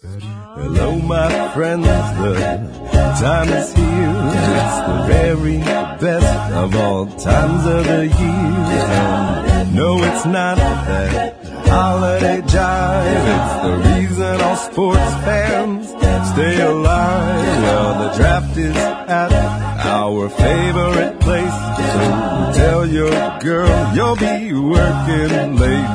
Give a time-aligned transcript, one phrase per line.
[0.00, 2.34] Hello, my friends, the
[3.18, 4.12] time is here.
[4.54, 8.86] It's the very best of all times of the year.
[9.58, 11.34] And no, it's not that
[11.66, 13.26] holiday jive.
[13.34, 15.89] It's the reason all sports fans
[16.33, 17.61] stay alive.
[17.63, 19.31] Well, the draft is at
[19.85, 21.57] our favorite place.
[21.93, 25.89] So tell your girl you'll be working late.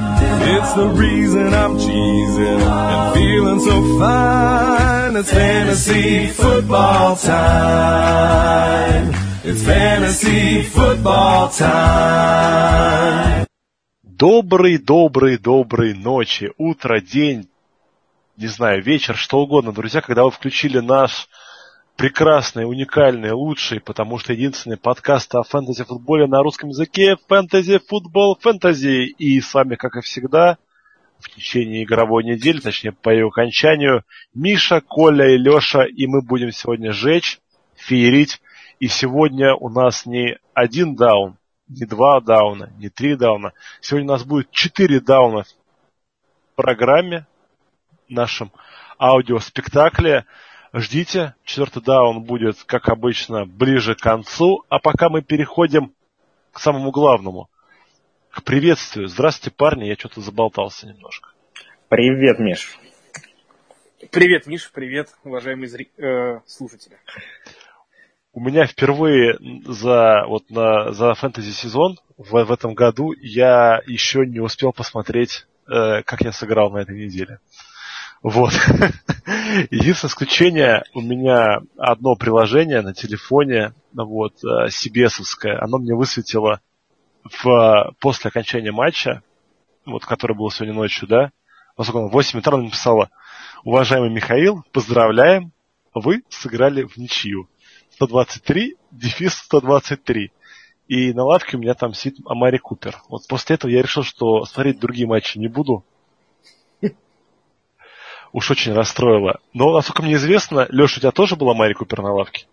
[0.54, 5.16] It's the reason I'm cheesing and feeling so fine.
[5.16, 9.14] It's fantasy football time.
[9.44, 13.46] It's fantasy football time.
[14.02, 17.48] Добрый, добрый, доброй ночи, утро, день,
[18.37, 21.29] не знаю, вечер, что угодно, друзья, когда вы включили наш
[21.95, 29.13] прекрасный, уникальный, лучший, потому что единственный подкаст о фэнтези-футболе на русском языке «Фэнтези Футбол Фэнтези».
[29.19, 30.57] И с вами, как и всегда,
[31.19, 36.51] в течение игровой недели, точнее, по ее окончанию, Миша, Коля и Леша, и мы будем
[36.51, 37.39] сегодня жечь,
[37.75, 38.41] феерить.
[38.79, 43.53] И сегодня у нас не один даун, не два дауна, не три дауна.
[43.79, 47.27] Сегодня у нас будет четыре дауна в программе,
[48.13, 48.51] нашем
[48.99, 50.25] аудиоспектакле.
[50.73, 54.63] Ждите, четвертый даун будет, как обычно, ближе к концу.
[54.69, 55.93] А пока мы переходим
[56.51, 57.49] к самому главному,
[58.29, 59.07] к приветствию.
[59.07, 61.29] Здравствуйте, парни, я что-то заболтался немножко.
[61.89, 62.79] Привет, Миш.
[64.11, 65.89] Привет, Миш, привет, уважаемые зри...
[65.97, 66.97] э, слушатели.
[68.33, 74.25] У меня впервые за, вот на, за фэнтези сезон в, в этом году я еще
[74.25, 77.39] не успел посмотреть, э, как я сыграл на этой неделе.
[78.23, 78.53] Вот.
[79.69, 85.19] Единственное исключение, у меня одно приложение на телефоне, вот, cbs
[85.59, 86.61] оно мне высветило
[87.25, 89.23] в, после окончания матча,
[89.85, 91.31] вот, который был сегодня ночью, да,
[91.75, 93.09] поскольку 8 утра написала,
[93.65, 95.51] уважаемый Михаил, поздравляем,
[95.93, 97.49] вы сыграли в ничью.
[97.95, 100.31] 123, дефис 123.
[100.87, 103.01] И на лавке у меня там сидит Амари Купер.
[103.09, 105.85] Вот после этого я решил, что смотреть другие матчи не буду,
[108.33, 109.39] уж очень расстроило.
[109.53, 112.45] Но, насколько мне известно, Леша, у тебя тоже была Мари Купер на лавке?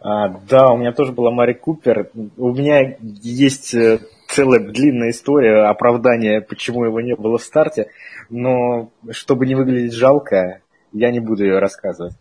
[0.00, 2.10] А, да, у меня тоже была Мари Купер.
[2.36, 3.98] У меня есть э,
[4.28, 7.90] целая длинная история оправдания, почему его не было в старте.
[8.30, 10.60] Но чтобы не выглядеть жалко,
[10.92, 12.14] я не буду ее рассказывать.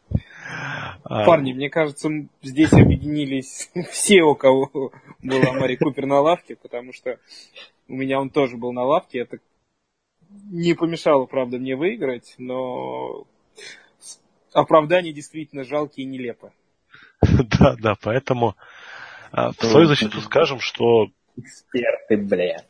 [1.03, 1.23] А.
[1.25, 2.09] Парни, мне кажется,
[2.41, 7.19] здесь объединились все, у кого была Мари Купер на лавке, потому что
[7.87, 9.19] у меня он тоже был на лавке.
[9.19, 9.37] Это
[10.51, 13.25] не помешало, правда, мне выиграть, но
[14.53, 16.51] оправдание действительно жалкие и нелепо.
[17.59, 18.55] Да, да, поэтому
[19.31, 21.07] а, в свою защиту скажем, что...
[21.35, 22.63] Эксперты, бля.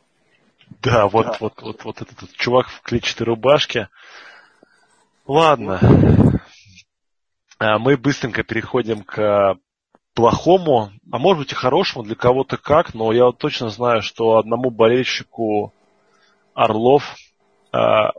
[0.82, 3.88] Да, вот, вот, вот, вот этот, чувак в клетчатой рубашке.
[5.26, 5.80] Ладно.
[7.58, 9.58] А мы быстренько переходим к
[10.14, 14.38] плохому, а может быть и хорошему, для кого-то как, но я вот точно знаю, что
[14.38, 15.72] одному болельщику
[16.54, 17.16] Орлов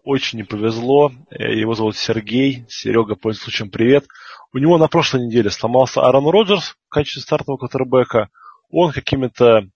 [0.03, 1.11] очень не повезло.
[1.29, 2.65] Э, его зовут Сергей.
[2.69, 4.05] Серега, пользуясь случаем, привет.
[4.53, 8.29] У него на прошлой неделе сломался Аарон Роджерс в качестве стартового квотербека.
[8.69, 9.67] Он какими-то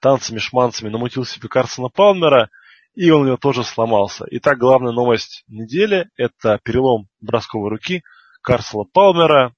[0.00, 2.50] танцами-шманцами намутил себе Карсона Палмера,
[2.94, 4.26] и он у него тоже сломался.
[4.30, 8.02] Итак, главная новость недели– это перелом бросковой руки
[8.42, 9.54] Карсона Палмера.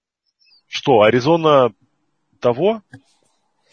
[0.66, 1.72] Что, Аризона
[2.40, 2.82] того?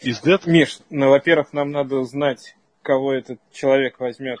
[0.00, 0.46] Из Дед?
[0.46, 4.40] Миш, ну, во-первых, нам надо узнать, кого этот человек возьмет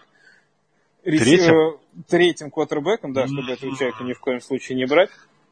[1.02, 1.78] Третьим?
[2.08, 5.10] Третьим квотербеком, да, чтобы этого человека ни в коем случае не брать.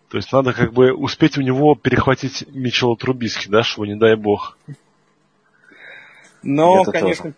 [0.09, 4.16] То есть надо как бы успеть у него перехватить Мичела Трубиски, да, чтобы не дай
[4.16, 4.56] бог.
[6.42, 7.34] Но, Это конечно, тоже.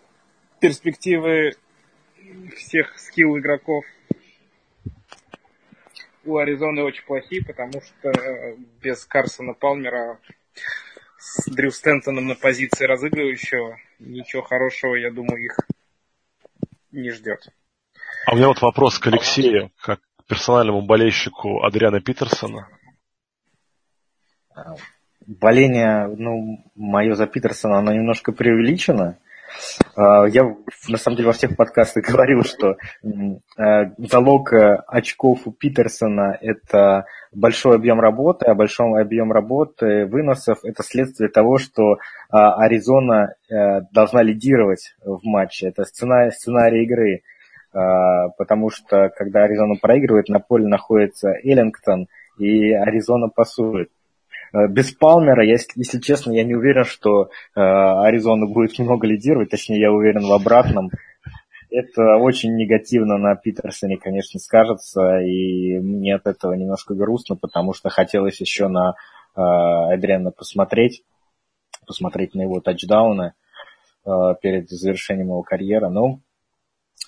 [0.59, 1.53] перспективы
[2.55, 3.83] всех скилл игроков
[6.23, 8.11] у Аризоны очень плохие, потому что
[8.81, 10.19] без Карсона Палмера
[11.17, 15.57] с Дрю Стентоном на позиции разыгрывающего ничего хорошего, я думаю, их
[16.91, 17.49] не ждет.
[18.25, 22.67] А у меня вот вопрос к Алексею, как к персональному болельщику Адриана Питерсона.
[25.25, 29.17] Боление, ну, мое за Питерсона, оно немножко преувеличено.
[29.95, 30.43] А, я,
[30.87, 37.05] на самом деле, во всех подкастах говорил, что э, залог э, очков у Питерсона– это
[37.31, 41.97] большой объем работы, а большой объем работы, выносов– это следствие того, что
[42.29, 45.67] а, Аризона э, должна лидировать в матче.
[45.67, 47.23] Это сценарий, сценарий игры.
[47.73, 52.07] А, потому что когда Аризона проигрывает, на поле находится Эллингтон,
[52.37, 53.89] и Аризона пасует.
[54.51, 59.49] А, без Палмера, я, если честно, я не уверен, что э, Аризона будет много лидировать,
[59.49, 60.89] точнее, я уверен в обратном.
[61.69, 67.89] это очень негативно на Питерсоне, конечно, скажется, и мне от этого немножко грустно, потому что
[67.89, 68.95] хотелось еще на
[69.37, 69.41] э,
[69.93, 71.03] Эдриана посмотреть,
[71.87, 73.33] посмотреть на его тачдауны
[74.41, 75.89] перед завершением его карьеры.
[75.89, 76.21] Но,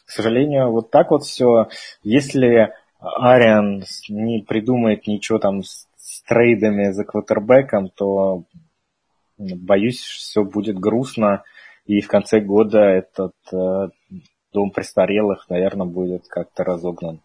[0.05, 1.69] к сожалению, вот так вот все.
[2.03, 8.43] Если Ариан не придумает ничего там с, с трейдами за квотербеком, то
[9.37, 11.43] боюсь, все будет грустно.
[11.85, 13.89] И в конце года этот э,
[14.53, 17.19] дом престарелых, наверное, будет как-то разогнан.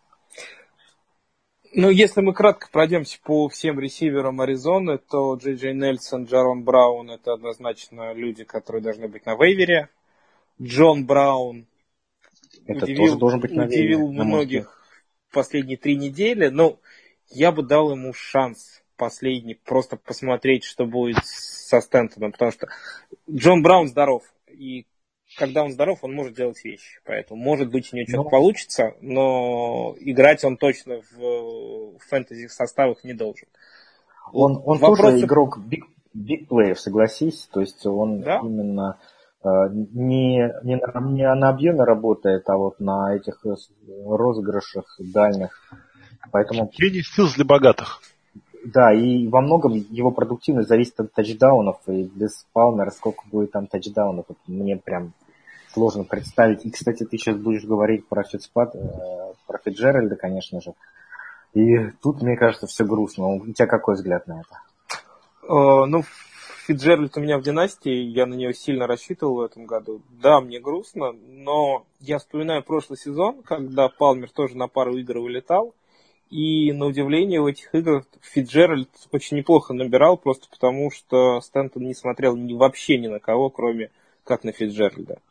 [1.75, 7.11] Ну, если мы кратко пройдемся по всем ресиверам Аризоны, то Джей Джей Нельсон, Джарон Браун–
[7.13, 9.91] это однозначно люди, которые должны быть на вейвере.
[10.61, 11.67] Джон Браун
[12.69, 14.81] это удивил, тоже должен быть на удивил на многих
[15.33, 16.49] последние три недели.
[16.49, 16.79] Но
[17.29, 22.69] я бы дал ему шанс последний, просто посмотреть, что будет со Стентоном, потому что
[23.31, 24.87] Джон Браун здоров, и
[25.37, 27.01] когда он здоров, он может делать вещи.
[27.05, 28.31] Поэтому, может быть, у него что-то но...
[28.31, 33.47] получится, но играть он точно в, фэнтези составах не должен.
[34.33, 35.03] Он, он Вопросы...
[35.03, 35.83] тоже игрок big,
[36.15, 37.49] big player, согласись.
[37.53, 38.41] То есть он да?
[38.43, 38.99] именно
[39.45, 43.45] не, не, на, не на объеме работает, а вот на этих
[44.07, 45.51] розыгрышах дальних.
[46.33, 46.71] Поэтому...
[46.77, 48.01] Гений стилс для богатых.
[48.65, 53.67] Да, и во многом его продуктивность зависит от тачдаунов, и без Палмера сколько будет там
[53.67, 55.13] тачдаунов, вот мне прям
[55.73, 56.65] сложно представить.
[56.67, 60.75] И, кстати, ты сейчас будешь говорить про Фитспад, э, про Фитджеральда, конечно же.
[61.55, 63.29] И тут, мне кажется, все грустно.
[63.29, 64.61] У тебя какой взгляд на это?
[65.45, 66.03] Э, ну,
[66.69, 70.03] Фитджеральд у меня в династии, я на нее сильно рассчитывал в этом году.
[70.11, 75.75] Да, мне грустно, но я вспоминаю прошлый сезон, когда Палмер тоже на пару игр вылетал,
[76.29, 81.95] и на удивление в этих играх Фиджеральд очень неплохо набирал, просто потому что Стэнтон не
[81.95, 83.91] смотрел ни, вообще ни на кого, кроме
[84.25, 85.23] как на Фиджеральда.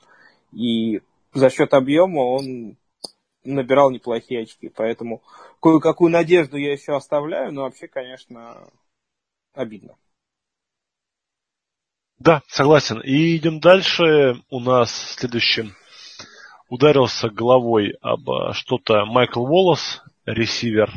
[0.51, 1.01] И
[1.35, 2.77] за счет объема он
[3.43, 4.69] набирал неплохие очки.
[4.69, 5.21] Поэтому
[5.61, 8.67] кое-какую надежду я еще оставляю, но вообще, конечно,
[9.53, 9.97] обидно.
[12.19, 12.99] Да, согласен.
[12.99, 14.41] И идем дальше.
[14.49, 15.75] У нас следующим
[16.67, 20.91] ударился головой об а, что-то Майкл Волос, ресивер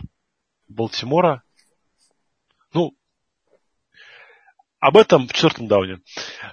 [0.68, 1.42] Балтимора.
[2.72, 2.94] Ну,
[4.80, 6.00] об этом в четвертом дауне.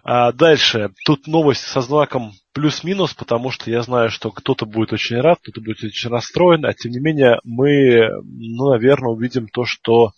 [0.03, 0.91] А дальше.
[1.05, 5.61] Тут новость со знаком плюс-минус, потому что я знаю, что кто-то будет очень рад, кто-то
[5.61, 10.11] будет очень расстроен, а тем не менее мы, ну, наверное, увидим то, что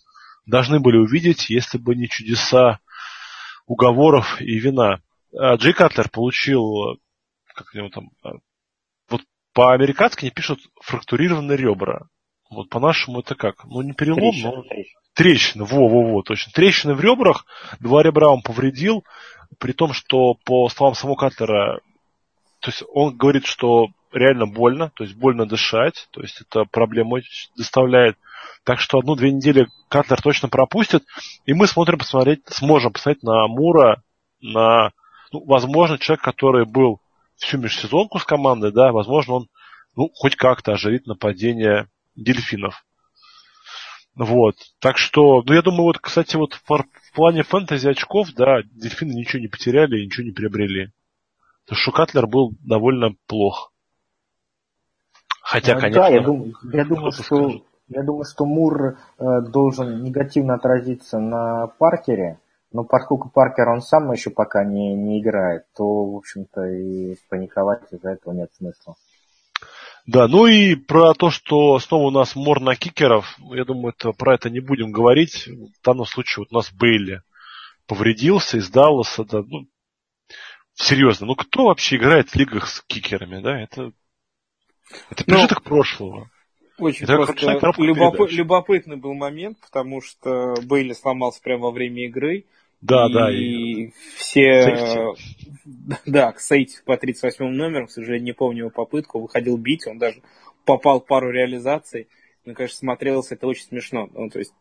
[0.44, 2.80] должны были увидеть, если бы не чудеса
[3.70, 5.00] уговоров и вина.
[5.32, 6.98] А Джей Катлер получил,
[7.54, 8.32] как него там, а,
[9.08, 9.22] вот
[9.54, 12.08] по-американски не пишут фрактурированные ребра.
[12.50, 13.64] Вот по-нашему это как?
[13.64, 14.64] Ну, не перелом, трещина, но...
[15.14, 15.64] Трещина.
[15.64, 16.52] во-во-во, точно.
[16.52, 17.46] Трещины в ребрах,
[17.78, 19.04] два ребра он повредил,
[19.58, 21.78] при том, что по словам самого Катлера,
[22.58, 27.18] то есть он говорит, что реально больно, то есть больно дышать, то есть это проблему
[27.56, 28.16] доставляет.
[28.64, 31.04] Так что одну-две недели Катлер точно пропустит,
[31.46, 34.02] и мы смотрим посмотреть, сможем посмотреть на Мура,
[34.40, 34.92] на,
[35.32, 37.00] ну, возможно, человек, который был
[37.36, 39.48] всю межсезонку с командой, да, возможно, он
[39.96, 42.84] ну, хоть как-то оживит нападение дельфинов.
[44.14, 44.56] Вот.
[44.80, 49.40] Так что, ну я думаю, вот, кстати, вот в плане фэнтези очков, да, дельфины ничего
[49.40, 50.90] не потеряли и ничего не приобрели.
[51.64, 53.72] Потому что Катлер был довольно плох.
[55.42, 56.02] Хотя, а, конечно...
[56.02, 61.66] Да, я думаю, я думаю что, я думаю, что Мур э, должен негативно отразиться на
[61.66, 62.38] Паркере,
[62.72, 67.82] но поскольку Паркер он сам еще пока не, не играет, то, в общем-то, и паниковать
[67.90, 68.94] из-за этого нет смысла.
[70.06, 74.12] Да, ну и про то, что снова у нас мор на кикеров, я думаю, это,
[74.12, 75.48] про это не будем говорить.
[75.48, 77.22] В данном случае вот у нас Бейли
[77.86, 79.24] повредился из Далласа.
[79.24, 79.66] Да, ну,
[80.74, 83.60] серьезно, ну кто вообще играет в лигах с кикерами, да?
[83.60, 83.92] Это,
[85.10, 86.30] это пережиток ну, прошлого.
[86.80, 88.30] Очень это просто любоп...
[88.30, 92.44] любопытный был момент, потому что Бейли сломался прямо во время игры.
[92.80, 93.32] Да, и да.
[93.32, 94.62] И все...
[94.62, 95.50] Сейфти.
[96.06, 99.98] Да, к Сейти по 38 номеру, к сожалению, не помню его попытку, выходил бить, он
[99.98, 100.22] даже
[100.64, 102.08] попал пару реализаций.
[102.44, 104.08] Мне, конечно, смотрелось это очень смешно.
[104.12, 104.52] Ну, то есть,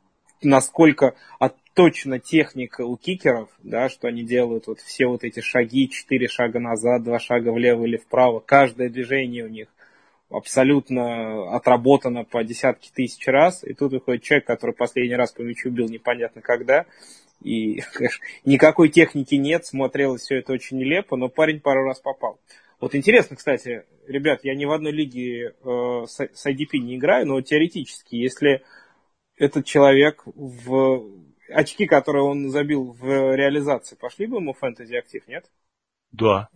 [0.41, 6.27] насколько отточена техника у кикеров, да, что они делают вот все вот эти шаги, четыре
[6.27, 9.67] шага назад, два шага влево или вправо, каждое движение у них
[10.29, 15.69] абсолютно отработано по десятки тысяч раз, и тут выходит человек, который последний раз по мячу
[15.69, 16.86] бил непонятно когда,
[17.41, 22.39] и, конечно, никакой техники нет, смотрелось все это очень нелепо, но парень пару раз попал.
[22.79, 27.27] Вот интересно, кстати, ребят, я ни в одной лиге э, с, с IDP не играю,
[27.27, 28.63] но теоретически, если
[29.36, 31.03] этот человек в
[31.50, 35.50] очки, которые он забил в реализации, пошли бы ему фэнтези актив, нет?
[36.12, 36.50] Да,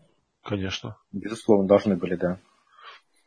[0.44, 0.98] конечно.
[1.12, 2.40] Безусловно, должны были, да.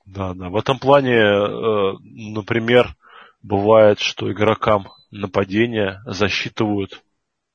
[0.07, 0.49] Да, да.
[0.49, 2.95] В этом плане, э, например,
[3.43, 7.03] бывает, что игрокам нападения засчитывают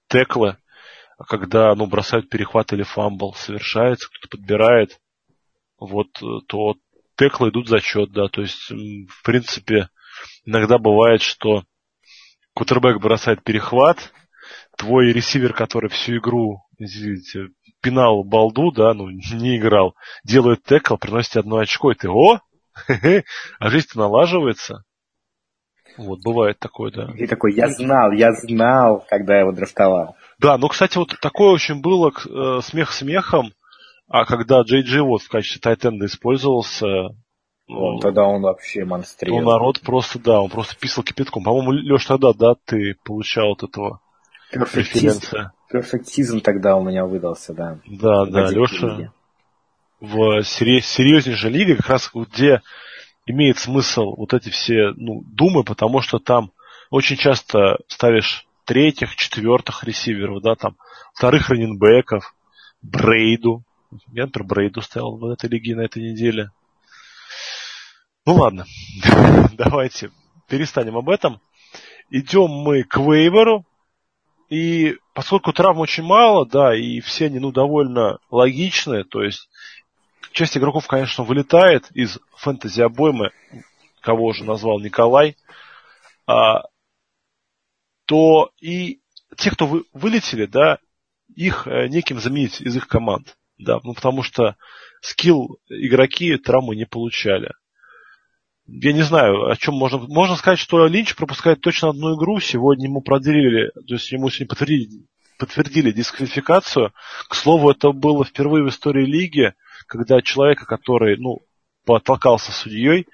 [0.09, 0.57] теклы,
[1.17, 4.99] а когда ну, бросают перехват или fumble, совершается, кто-то подбирает,
[5.79, 6.75] вот, э, то
[7.15, 8.27] теклы идут за счет, да.
[8.27, 9.89] То есть, в принципе,
[10.45, 11.63] иногда бывает, что
[12.53, 14.11] квотербек бросает перехват,
[14.77, 17.49] твой ресивер, который всю игру, извините,
[17.81, 22.39] пинал балду, да, ну, не играл, делает tackle, приносит одно очко, и ты, о,
[23.59, 24.83] а жизнь-то налаживается.
[25.97, 27.11] Вот, бывает такое, да.
[27.17, 30.15] И такой, я знал, я знал, когда я его драфтовал.
[30.39, 33.53] Да, ну, кстати, вот такое очень было, э, смех смехом,
[34.07, 36.87] а когда Джей Джей вот в качестве тайтенда использовался,
[37.67, 39.39] он, ну, тогда он вообще монстрил.
[39.39, 41.43] Ну, народ просто, да, он просто писал кипятком.
[41.43, 44.01] По-моему, Леш, тогда, да, ты получал от этого
[45.69, 47.79] Перфектизм тогда у меня выдался, да.
[47.85, 49.11] Да, да, Леша
[50.01, 52.61] в серьезнейшей лиге, как раз где
[53.27, 56.51] имеет смысл вот эти все ну, думы, потому что там
[56.89, 60.75] очень часто ставишь третьих, четвертых ресиверов, да, там,
[61.13, 62.35] вторых раненбеков,
[62.81, 63.63] Брейду.
[64.11, 66.49] Я, например, Брейду ставил в этой лиге на этой неделе.
[68.25, 68.65] Ну ладно,
[69.53, 70.11] давайте
[70.47, 71.39] перестанем об этом.
[72.09, 73.65] Идем мы к вейверу.
[74.51, 79.49] И поскольку травм очень мало, да, и все они, ну, довольно логичные, то есть
[80.33, 83.31] часть игроков, конечно, вылетает из фэнтези обоймы,
[84.01, 85.37] кого уже назвал Николай,
[86.27, 86.63] а,
[88.03, 88.99] то и
[89.37, 90.79] те, кто вы, вылетели, да,
[91.33, 93.37] их э, неким заменить из их команд.
[93.57, 94.57] Да, ну потому что
[95.01, 97.53] скилл игроки травмы не получали
[98.71, 99.97] я не знаю, о чем можно...
[99.97, 102.39] Можно сказать, что Линч пропускает точно одну игру.
[102.39, 105.05] Сегодня ему продлили, то есть ему сегодня подтвердили,
[105.37, 106.93] подтвердили дисквалификацию.
[107.27, 109.53] К слову, это было впервые в истории лиги,
[109.87, 111.39] когда человека, который, ну,
[111.85, 113.07] потолкался судьей,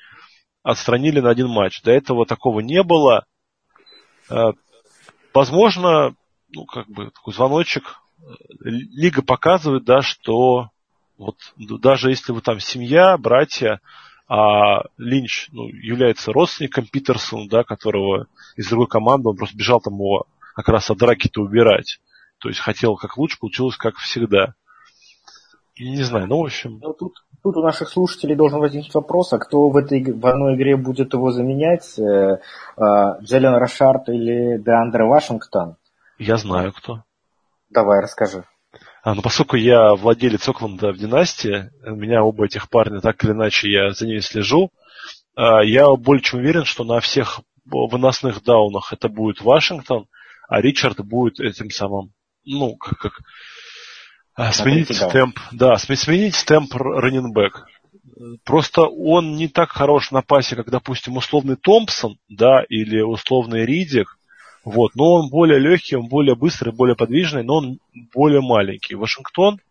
[0.61, 1.81] отстранили на один матч.
[1.81, 3.25] До этого такого не было.
[4.29, 4.51] Э,
[5.33, 6.15] возможно,
[6.49, 7.99] ну, как бы такой звоночек.
[8.59, 10.69] Лига показывает, да, что
[11.17, 13.79] вот даже если вы там семья, братья,
[14.27, 19.93] а Линч ну, является родственником Питерсона, да, которого из другой команды, он просто бежал там
[19.93, 21.99] его как раз от драки-то убирать.
[22.39, 24.53] То есть хотел как лучше, получилось как всегда.
[25.79, 26.79] Не знаю, ну в общем.
[26.81, 30.55] Ну, тут, тут у наших слушателей должен возникнуть вопрос, а кто в этой в одной
[30.55, 31.97] игре будет его заменять?
[31.97, 32.39] Э,
[32.77, 32.81] э,
[33.21, 35.77] Джеллен Рошард или Деандре Вашингтон?
[36.17, 37.03] Я знаю кто.
[37.69, 38.43] Давай, расскажи.
[39.07, 43.31] А, ну, поскольку я владелец Окленда в династии, у меня оба этих парня, так или
[43.31, 44.69] иначе, я за ними слежу,
[45.33, 50.07] а, я более чем уверен, что на всех выносных даунах это будет Вашингтон,
[50.49, 52.11] а Ричард будет этим самым,
[52.43, 53.13] ну, как, как
[54.35, 57.65] а, сменить темп, да, сменить темп раненбэк.
[58.43, 64.16] Просто он не так хорош на пасе, как, допустим, условный Томпсон, да, или условный Ридик,
[64.69, 67.79] вот, но он более легкий, он более быстрый, более подвижный, но он
[68.13, 68.95] более маленький.
[68.95, 69.61] Вашингтон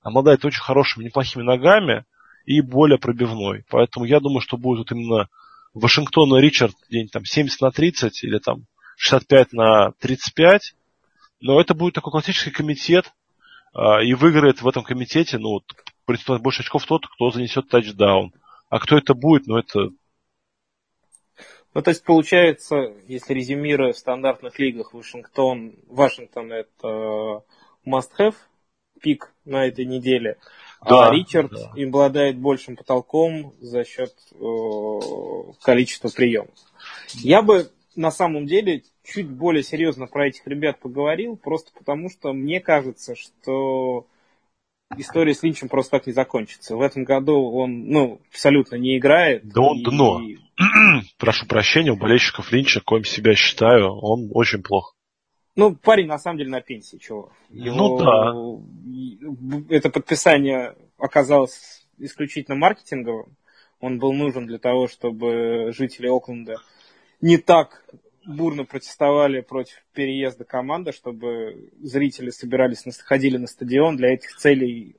[0.00, 2.04] обладает очень хорошими, неплохими ногами
[2.46, 3.64] и более пробивной.
[3.68, 5.28] Поэтому я думаю, что будет вот именно
[5.74, 10.74] Вашингтон и Ричард день там 70 на 30 или там 65 на 35.
[11.40, 13.12] Но это будет такой классический комитет,
[13.72, 15.64] а, и выиграет в этом комитете, ну, вот,
[16.40, 18.32] больше очков тот, кто занесет тачдаун.
[18.70, 19.88] А кто это будет, ну, это
[21.74, 27.42] ну, то есть, получается, если резюмируя в стандартных лигах, Вашингтон, Вашингтон это
[27.86, 28.36] must-have
[29.00, 30.38] пик на этой неделе,
[30.80, 31.72] а да, а Ричард да.
[31.74, 36.54] им обладает большим потолком за счет э, количества приемов.
[37.14, 42.32] Я бы на самом деле чуть более серьезно про этих ребят поговорил, просто потому что
[42.32, 44.06] мне кажется, что
[44.98, 46.76] история с Линчем просто так не закончится.
[46.76, 49.46] В этом году он, ну, абсолютно не играет.
[49.46, 50.20] Да он и, дно.
[51.18, 54.94] Прошу прощения, у болельщиков Линча, коим себя считаю, он очень плох.
[55.56, 57.30] Ну, парень на самом деле на пенсии, чего.
[57.48, 57.98] Его, ну
[59.68, 59.74] да.
[59.74, 63.36] Это подписание оказалось исключительно маркетинговым.
[63.80, 66.56] Он был нужен для того, чтобы жители Окленда
[67.20, 67.84] не так
[68.26, 73.96] бурно протестовали против переезда команды, чтобы зрители собирались, ходили на стадион.
[73.96, 74.96] Для этих целей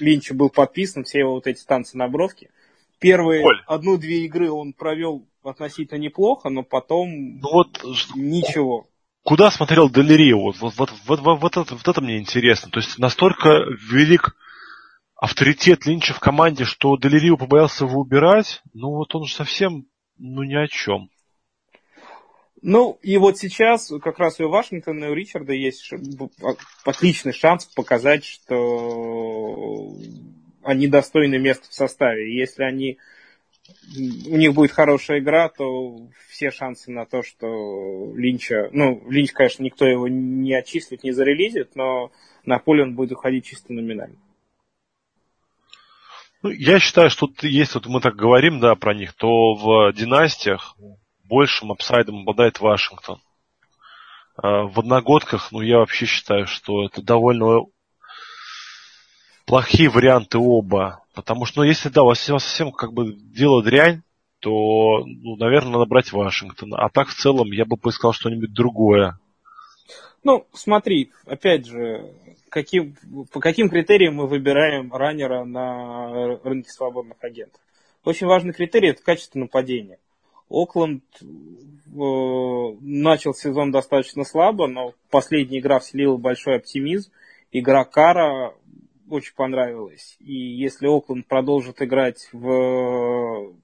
[0.00, 2.50] Линчу был подписан, все его вот эти танцы на бровке.
[2.98, 8.86] Первые одну-две игры он провел относительно неплохо, но потом ну вот, ничего.
[9.22, 10.38] Куда смотрел Делерио?
[10.38, 12.70] Вот, вот, вот, вот, вот, вот, это, вот это мне интересно.
[12.70, 14.36] То есть настолько велик
[15.16, 19.86] авторитет Линча в команде, что Делерио побоялся его убирать, ну вот он же совсем
[20.18, 21.10] ну ни о чем.
[22.66, 25.92] Ну, и вот сейчас как раз и у Вашингтона, и у Ричарда есть
[26.82, 29.94] отличный шанс показать, что
[30.62, 32.34] они достойны места в составе.
[32.34, 32.96] Если они
[34.30, 38.70] у них будет хорошая игра, то все шансы на то, что Линча...
[38.72, 42.12] Ну, Линч, конечно, никто его не отчислит, не зарелизит, но
[42.46, 44.16] на поле он будет уходить чисто номинально.
[46.42, 50.78] Ну, я считаю, что если вот мы так говорим, да, про них, то в династиях
[51.28, 53.20] большим апсайдом обладает Вашингтон.
[54.36, 57.60] А в одногодках, ну, я вообще считаю, что это довольно
[59.46, 61.04] плохие варианты оба.
[61.14, 64.02] Потому что, ну, если, да, у вас, совсем как бы дело дрянь,
[64.40, 66.74] то, ну, наверное, надо брать Вашингтон.
[66.74, 69.18] А так, в целом, я бы поискал что-нибудь другое.
[70.24, 72.12] Ну, смотри, опять же,
[72.48, 72.96] каким,
[73.32, 77.60] по каким критериям мы выбираем раннера на рынке свободных агентов.
[78.04, 79.98] Очень важный критерий– это качество нападения.
[80.48, 81.24] Окленд э,
[82.80, 87.10] начал сезон достаточно слабо, но последняя игра вселила большой оптимизм.
[87.50, 88.54] Игра Кара
[89.08, 90.16] очень понравилась.
[90.20, 93.54] И если Окленд продолжит играть в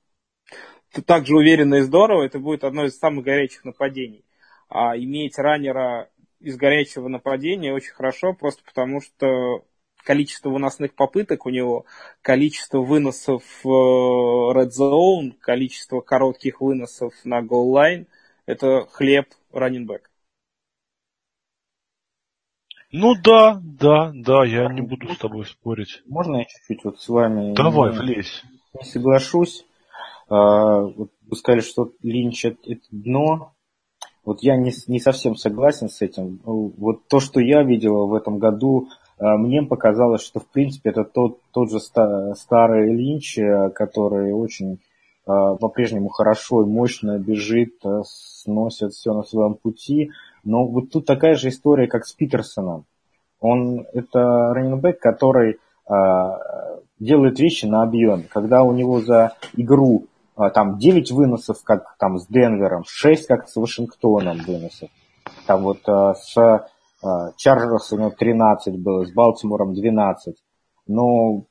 [1.06, 4.24] так же уверенно и здорово, это будет одно из самых горячих нападений.
[4.68, 6.08] А иметь раннера
[6.40, 9.64] из горячего нападения очень хорошо, просто потому что
[10.04, 11.84] количество выносных попыток у него,
[12.22, 18.06] количество выносов в э, red zone, количество коротких выносов на goal line–
[18.46, 20.10] это хлеб раннинбэк.
[22.92, 26.02] Ну да, да, да, я не буду с тобой спорить.
[26.06, 28.42] Можно я чуть-чуть вот с вами Давай, не, влезь.
[28.74, 29.64] Не соглашусь.
[30.28, 33.52] А, вот вы сказали, что Линч это дно.
[34.24, 36.40] Вот я не, не совсем согласен с этим.
[36.44, 38.88] Вот то, что я видел в этом году,
[39.20, 44.80] мне показалось, что в принципе это тот, тот же старый Линч, э, который очень
[45.26, 50.10] а, по-прежнему хорошо и мощно бежит, э, сносит все на своем пути.
[50.42, 52.86] Но вот тут такая же история, как с Питерсоном.
[53.40, 55.58] Он это раненбэк, который
[57.00, 58.24] делает вещи на объем.
[58.30, 60.06] Когда у него за игру
[60.40, 64.88] а, там 9 выносов, как там с Денвером, 6 как с Вашингтоном выносов.
[65.46, 66.66] Там вот а, с а,
[67.36, 70.36] Чарджерс у него 13 было, с Балтимором 12.
[70.86, 71.44] Но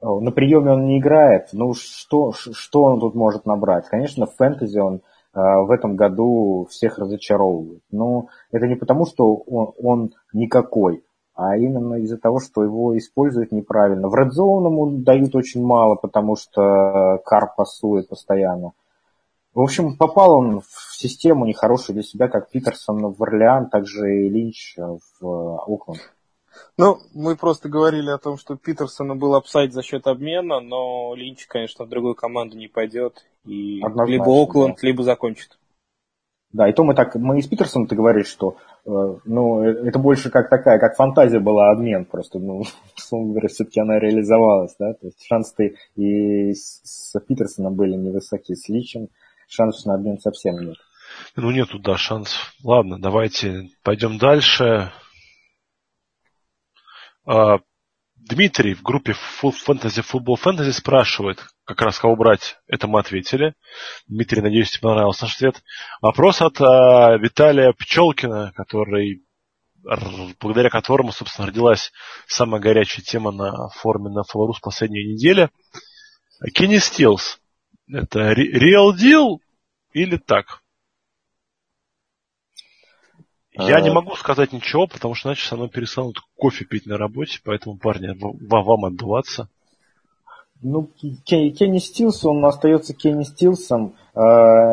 [0.00, 1.48] на приеме он не играет.
[1.52, 3.86] Ну, что, что он тут может набрать?
[3.88, 7.82] Конечно, в фэнтези он в этом году всех разочаровывает.
[7.90, 11.04] Но это не потому, что он, он никакой
[11.40, 14.08] а именно из-за того, что его используют неправильно.
[14.08, 18.72] В Red ему дают очень мало, потому что Кар пасует постоянно.
[19.54, 24.28] В общем, попал он в систему нехорошую для себя, как Питерсон в Орлеан, также и
[24.28, 26.00] Линч в Окленд.
[26.76, 31.46] Ну, мы просто говорили о том, что Питерсона был апсайд за счет обмена, но Линч,
[31.46, 33.24] конечно, в другую команду не пойдет.
[33.44, 34.86] И Однозначно, либо Окленд, да.
[34.86, 35.58] либо закончит.
[36.52, 39.88] Да, и то мы так, мы и с Питерсоном ты говоришь, что Э, ну, э,
[39.88, 42.62] это больше как такая, как фантазия была обмен просто, ну,
[42.96, 49.08] все-таки она реализовалась, да, то есть шансы и с Питерсоном были невысокие, с Личем
[49.50, 50.76] шансов на обмен совсем нет.
[51.36, 52.54] Ну, нету, да, шансов.
[52.62, 54.92] Ладно, давайте пойдем дальше.
[57.26, 57.58] А,
[58.16, 63.54] Дмитрий в группе Fantasy Football Fantasy спрашивает, как раз кого брать, это мы ответили.
[64.06, 65.62] Дмитрий, надеюсь, тебе понравился наш ответ.
[66.00, 69.24] Вопрос от а, Виталия Пчелкина, который,
[70.40, 71.92] благодаря которому, собственно, родилась
[72.26, 75.50] самая горячая тема на форуме на Флорус последней неделе.
[76.54, 77.39] Кенни Стилс.
[77.92, 79.38] Это real deal
[79.92, 80.62] или так?
[83.52, 83.92] Я не а.
[83.92, 88.16] могу сказать ничего, потому что иначе со мной перестанут кофе пить на работе, поэтому, парни,
[88.20, 89.48] вам отдуваться.
[90.62, 90.88] Ну,
[91.24, 94.18] Кенни Стилс, он остается Кенни Стилсом, э,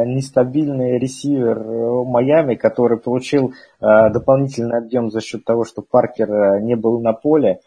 [0.06, 6.62] нестабильный ресивер э, Майами, который получил э, дополнительный объем за счет того, что Паркер э,
[6.62, 7.62] не был на поле.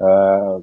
[0.00, 0.62] Э,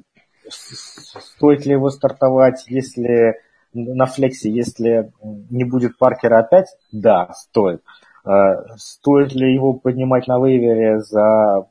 [0.50, 3.36] стоит ли его стартовать, если
[3.74, 6.68] на флексе, если не будет Паркера опять?
[6.92, 7.82] Да, стоит.
[8.24, 11.68] Э, стоит ли его поднимать на вейвере за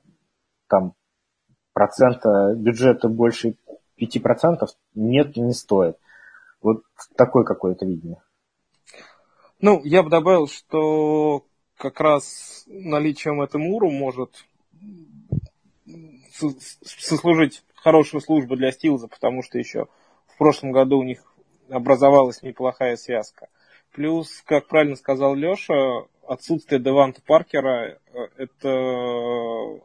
[0.68, 0.94] там,
[1.74, 3.56] процента бюджета больше
[4.00, 5.98] 5% нет, не стоит.
[6.62, 6.84] Вот
[7.16, 8.22] такое какое-то видение.
[9.60, 11.46] Ну, я бы добавил, что
[11.78, 14.46] как раз наличием Этемуру может
[16.80, 19.88] сослужить хорошую службу для Стилза, потому что еще
[20.28, 21.33] в прошлом году у них
[21.70, 23.48] образовалась неплохая связка.
[23.92, 28.70] Плюс, как правильно сказал Леша, отсутствие Деванта Паркера э,– это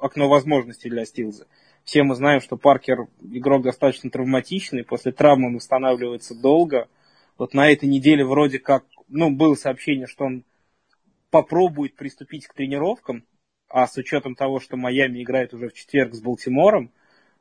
[0.00, 1.46] окно возможностей для Стилза.
[1.84, 6.88] Все мы знаем, что Паркер игрок достаточно травматичный, после травмы он восстанавливается долго.
[7.38, 10.44] Вот на этой неделе вроде как, ну, было сообщение, что он
[11.30, 13.24] попробует приступить к тренировкам,
[13.68, 16.90] а с учетом того, что Майами играет уже в четверг с Балтимором,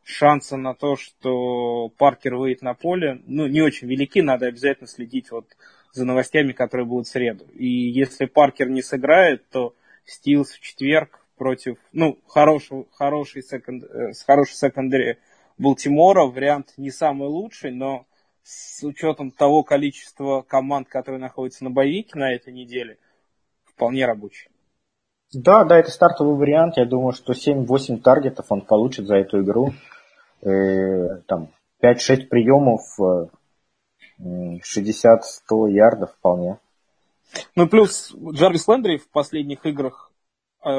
[0.08, 5.32] шансы на то, что Паркер выйдет на поле, ну, не очень велики, надо обязательно следить
[5.32, 5.46] вот
[5.92, 7.46] за новостями, которые будут в среду.
[7.54, 14.14] И если Паркер не сыграет, то Стилс в четверг против, ну, хорошего, хороший секонд, э,
[14.26, 15.18] хорошей секондари
[15.58, 18.06] Балтимора, вариант не самый лучший, но
[18.44, 22.98] с учетом того количества команд, которые находятся на боевике на этой неделе,
[23.66, 24.48] вполне рабочий.
[25.34, 26.78] Да, да, это стартовый вариант.
[26.78, 29.74] Я думаю, что 7-8 таргетов он получит за эту игру.
[30.42, 31.50] Э, там
[31.82, 32.82] 5-6 приемов,
[34.20, 36.60] 60-100 ярдов вполне.
[37.56, 40.12] Ну, плюс Джарвис Лендри в последних играх
[40.64, 40.70] э,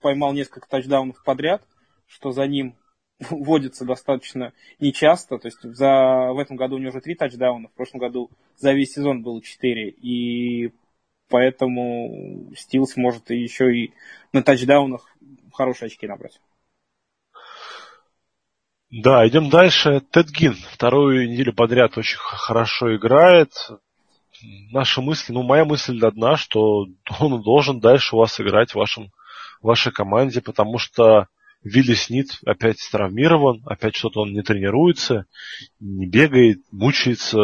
[0.00, 1.62] поймал несколько тачдаунов подряд,
[2.06, 2.74] что за ним
[3.30, 5.38] вводится достаточно нечасто.
[5.38, 8.72] То есть за, в этом году у него уже три тачдауна, в прошлом году за
[8.72, 9.90] весь сезон было четыре.
[9.90, 10.72] И
[11.28, 13.92] поэтому Стилс может еще и
[14.32, 15.14] на тачдаунах
[15.52, 16.40] хорошие очки набрать.
[18.90, 20.00] Да, идем дальше.
[20.10, 23.52] Тед Гин вторую неделю подряд очень хорошо играет.
[24.72, 26.86] Наша мысль, ну, моя мысль одна, что
[27.20, 29.12] он должен дальше у вас играть в вашем,
[29.62, 31.28] в вашей команде, потому что
[31.62, 35.26] Вилли Снит опять травмирован, опять что-то он не тренируется,
[35.78, 37.38] не бегает, мучается,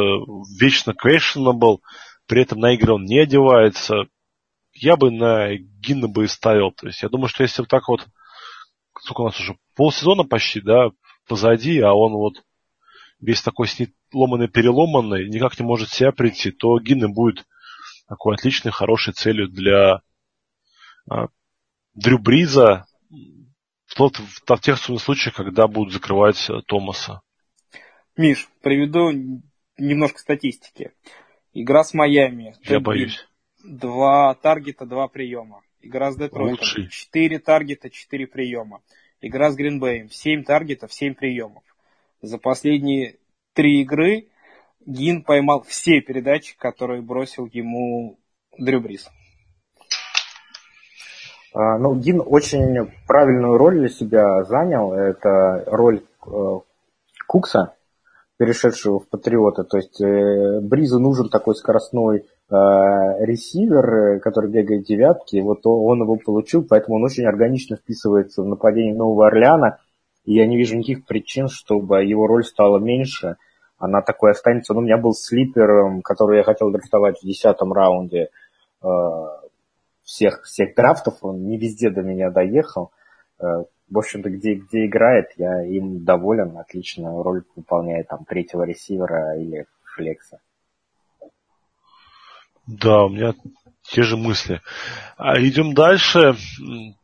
[0.59, 1.79] вечно questionable,
[2.27, 4.07] при этом на игры он не одевается.
[4.73, 6.73] Я бы на Гинна бы и ставил.
[6.73, 8.05] То есть я думаю, что если вот так вот,
[8.99, 10.89] сколько у нас уже, полсезона почти, да,
[11.27, 12.45] позади, а он вот
[13.21, 17.47] весь такой снит ломанный переломанный, никак не может себя прийти, то Гинна будет
[18.09, 20.01] такой отличной, хорошей целью для
[21.11, 21.29] а,
[21.95, 22.87] Дрю Бриза,
[23.87, 27.23] в, в, в тех случаях, когда будут закрывать э, Томаса.
[28.17, 29.43] Миш, приведу
[29.79, 30.93] немножко статистики.
[31.53, 32.57] Игра с Майами.
[32.63, 33.27] Я боюсь.
[33.65, 35.63] Два таргета, два приема.
[35.81, 36.89] Игра с Детройтом.
[36.91, 38.83] Четыре таргета, четыре приема.
[39.21, 40.11] Игра с Гринбеем.
[40.11, 41.63] Семь таргетов, семь приемов.
[42.23, 43.17] За последние
[43.55, 44.29] три игры
[44.85, 48.19] Гин поймал все передачи, которые бросил ему
[48.59, 49.09] Дрю Брис.
[51.53, 54.93] А, ну, Дин очень правильную роль для себя занял.
[54.93, 56.31] Это роль э,
[57.27, 57.75] Кукса,
[58.37, 59.65] перешедшего в Патриота.
[59.65, 65.41] То есть э, Бризу нужен такой скоростной ресивер, который бегает девятки.
[65.41, 69.79] Вот он его получил, поэтому он очень органично вписывается в нападение Нового Орлеана.
[70.25, 73.37] И я не вижу никаких причин, чтобы его роль стала меньше.
[73.79, 74.75] Она такой останется.
[74.75, 78.29] Ну, у меня был слипер, который я хотел драфтовать в десятом раунде
[80.07, 82.93] всех, всех драфтов, он не везде до меня доехал.
[83.39, 89.39] Э, в общем-то, где, где играет, я им доволен, отлично роль выполняет там третьего ресивера
[89.39, 90.41] или флекса.
[92.67, 93.35] Да, у меня
[93.83, 94.61] те же мысли.
[95.17, 96.37] А идем дальше.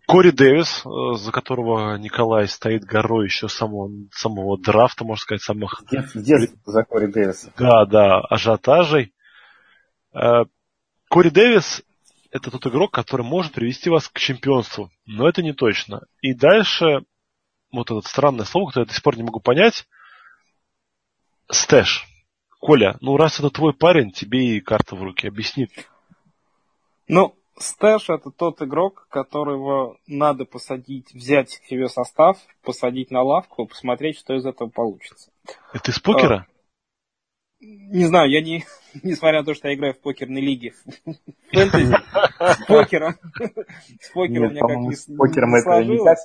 [0.07, 5.83] Кори Дэвис, э, за которого Николай стоит горой еще самого, самого драфта, можно сказать, самых...
[5.91, 7.53] Детство за Кори Дэвиса.
[7.57, 9.15] Да, да, ажиотажей.
[10.13, 10.45] Э,
[11.09, 11.83] Кори Дэвис
[12.33, 14.91] это тот игрок, который может привести вас к чемпионству.
[15.05, 16.07] Но это не точно.
[16.23, 17.05] И дальше,
[17.71, 19.87] вот это странное слово, которое я до сих пор не могу понять,
[21.51, 22.07] stash.
[22.63, 25.27] Коля, ну раз это твой парень, тебе и карта в руки.
[25.27, 25.69] Объясни.
[27.09, 34.17] Ну, Stash это тот игрок, которого надо посадить, взять себе состав, посадить на лавку, посмотреть,
[34.17, 35.33] что из этого получится.
[35.73, 36.47] Это из покера?
[37.63, 38.65] Не знаю, я не,
[39.03, 40.73] несмотря на то, что я играю в покерной лиге,
[41.53, 41.95] фэнтези,
[42.39, 43.15] с покером,
[44.01, 46.25] с покером Нет, как не, с покером не это.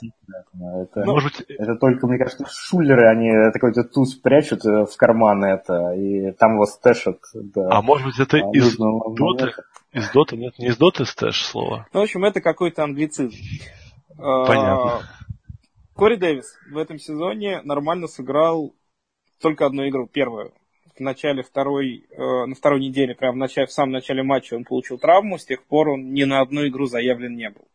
[0.81, 5.43] Это, ну, может это только, мне кажется, шулеры, они какой-то туз прячут э, в карман
[5.45, 7.19] это, и там его стэшат.
[7.33, 7.67] Да.
[7.69, 9.53] А может быть это а из доты?
[9.93, 10.37] Из доты?
[10.37, 11.87] Нет, не из доты stash слово.
[11.93, 13.35] Ну, в общем, это какой-то англицизм.
[14.17, 14.97] Понятно.
[14.97, 15.01] А,
[15.93, 18.73] Кори Дэвис в этом сезоне нормально сыграл
[19.39, 20.53] только одну игру, первую
[20.97, 24.63] в начале второй, э, на второй неделе, прямо в, начале, в самом начале матча он
[24.63, 27.67] получил травму, с тех пор он ни на одну игру заявлен не был.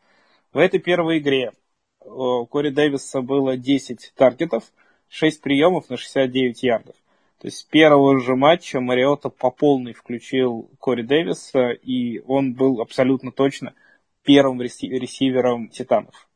[0.52, 1.52] В этой первой игре
[2.00, 4.64] э, Кори Дэвиса было 10 таргетов,
[5.08, 6.96] 6 приемов на 69 ярдов.
[7.38, 12.80] То есть с первого же матча Мариота по полной включил Кори Дэвиса, и он был
[12.80, 13.74] абсолютно точно
[14.22, 16.28] первым ресивером Титанов.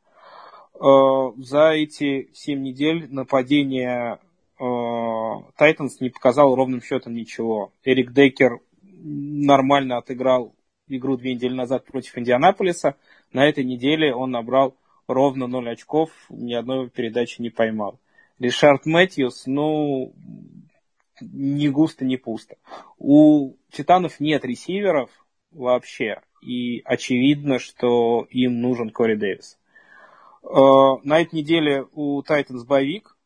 [0.75, 4.19] Э, за эти 7 недель нападение
[4.57, 7.71] Тайтанс не показал ровным счетом ничего.
[7.83, 10.55] Эрик Дейкер нормально отыграл
[10.87, 12.95] игру две недели назад против Индианаполиса.
[13.33, 14.75] На этой неделе он набрал
[15.07, 17.99] ровно 0 очков, ни одной передачи не поймал.
[18.39, 20.13] Ришард Мэтьюс, ну,
[21.21, 22.57] не густо, не пусто.
[22.97, 25.09] У Титанов нет ресиверов
[25.51, 29.57] вообще, и очевидно, что им нужен Кори Дэвис.
[30.43, 30.47] Э,
[31.03, 33.16] на этой неделе у Тайтанс боевик,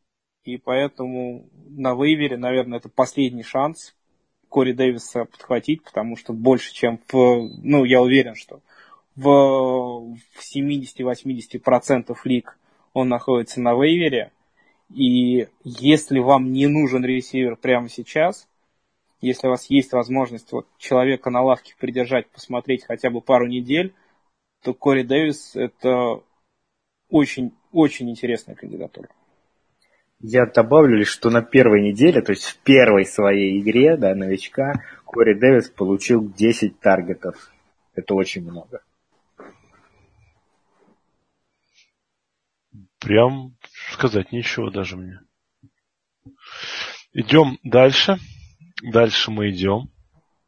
[0.43, 3.95] и поэтому на вейвере, наверное, это последний шанс
[4.49, 8.59] Кори Дэвиса подхватить, потому что больше, чем в, ну, я уверен, что
[9.15, 12.57] в, в 70-80% лиг
[12.93, 14.31] он находится на вейвере,
[14.89, 18.47] и если вам не нужен ресивер прямо сейчас,
[19.21, 23.93] если у вас есть возможность вот человека на лавке придержать, посмотреть хотя бы пару недель,
[24.63, 26.21] то Кори Дэвис это
[27.09, 29.09] очень, очень интересная кандидатура.
[30.23, 34.73] Я добавлю лишь, что на первой неделе, то есть в первой своей игре, да, новичка,
[35.03, 37.51] Кори Дэвис получил 10 таргетов.
[37.95, 38.83] Это очень много.
[42.99, 43.55] Прям
[43.91, 45.19] сказать ничего даже мне.
[47.13, 48.17] Идем дальше.
[48.83, 49.89] Дальше мы идем.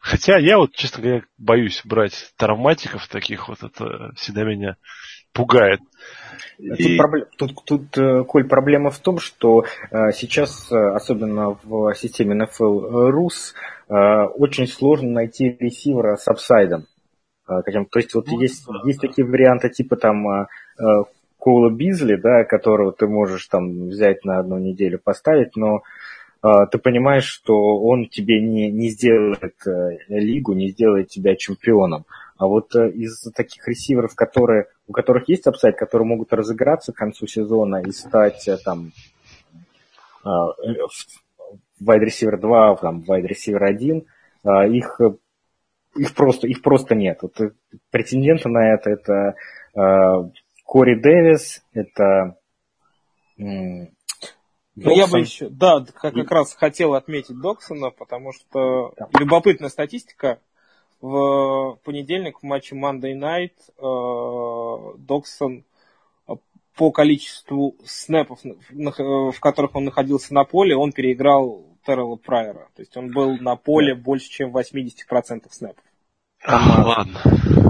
[0.04, 3.64] Хотя я вот, честно говоря, боюсь брать травматиков таких вот.
[3.64, 4.76] Это всегда меня
[5.32, 5.80] пугает.
[6.58, 6.98] Тут, и...
[6.98, 12.36] проблем, тут, тут, э, Коль, проблема в том, что э, сейчас, э, особенно в системе
[12.36, 13.54] NFL RUS,
[14.36, 16.86] очень сложно найти ресивера с апсайдом.
[17.46, 17.64] То
[17.96, 18.82] есть вот ну, есть, да.
[18.86, 20.48] есть такие варианты типа там
[21.38, 25.82] Коула Бизли, да, которого ты можешь там взять на одну неделю поставить, но
[26.44, 29.56] ты понимаешь, что он тебе не, не сделает
[30.10, 32.06] лигу, не сделает тебя чемпионом.
[32.38, 37.28] А вот из таких ресиверов, которые у которых есть апсайд, которые могут разыграться к концу
[37.28, 38.92] сезона и стать э, там
[40.26, 44.06] wide receiver 2, там, wide receiver 1,
[44.74, 45.02] их,
[45.96, 47.20] их, просто, их просто нет.
[47.22, 47.52] Вот э,
[47.92, 49.36] претенденты на это это
[49.76, 50.30] э,
[50.66, 52.38] Кори Дэвис, это
[54.76, 59.08] ну, я бы еще, да, как, как раз хотел отметить Доксона, потому что да.
[59.20, 60.40] любопытная статистика
[61.00, 65.64] в понедельник в матче Monday Night э, Доксон
[66.28, 66.34] э,
[66.76, 72.70] по количеству снэпов, в которых он находился на поле, он переиграл Террела Прайера.
[72.76, 75.84] То есть он был на поле больше, чем 80% снэпов.
[76.46, 77.20] А, ладно.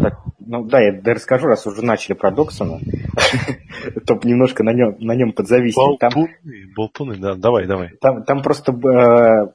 [0.01, 2.79] Так, ну да, я расскажу, раз уже начали про Доксона,
[4.05, 5.81] то немножко на нем, на нем подзависим.
[5.81, 7.89] Болтуны, там, болтуны, да, давай, давай.
[8.01, 9.53] Там, там просто, э,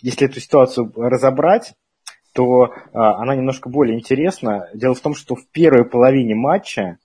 [0.00, 1.74] если эту ситуацию разобрать,
[2.34, 4.68] то а, она немножко более интересна.
[4.74, 6.98] Дело в том, что в первой половине матча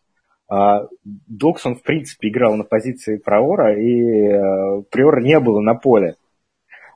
[0.50, 6.18] а, Доксон, в принципе, играл на позиции Праора, и Приора не было на поле.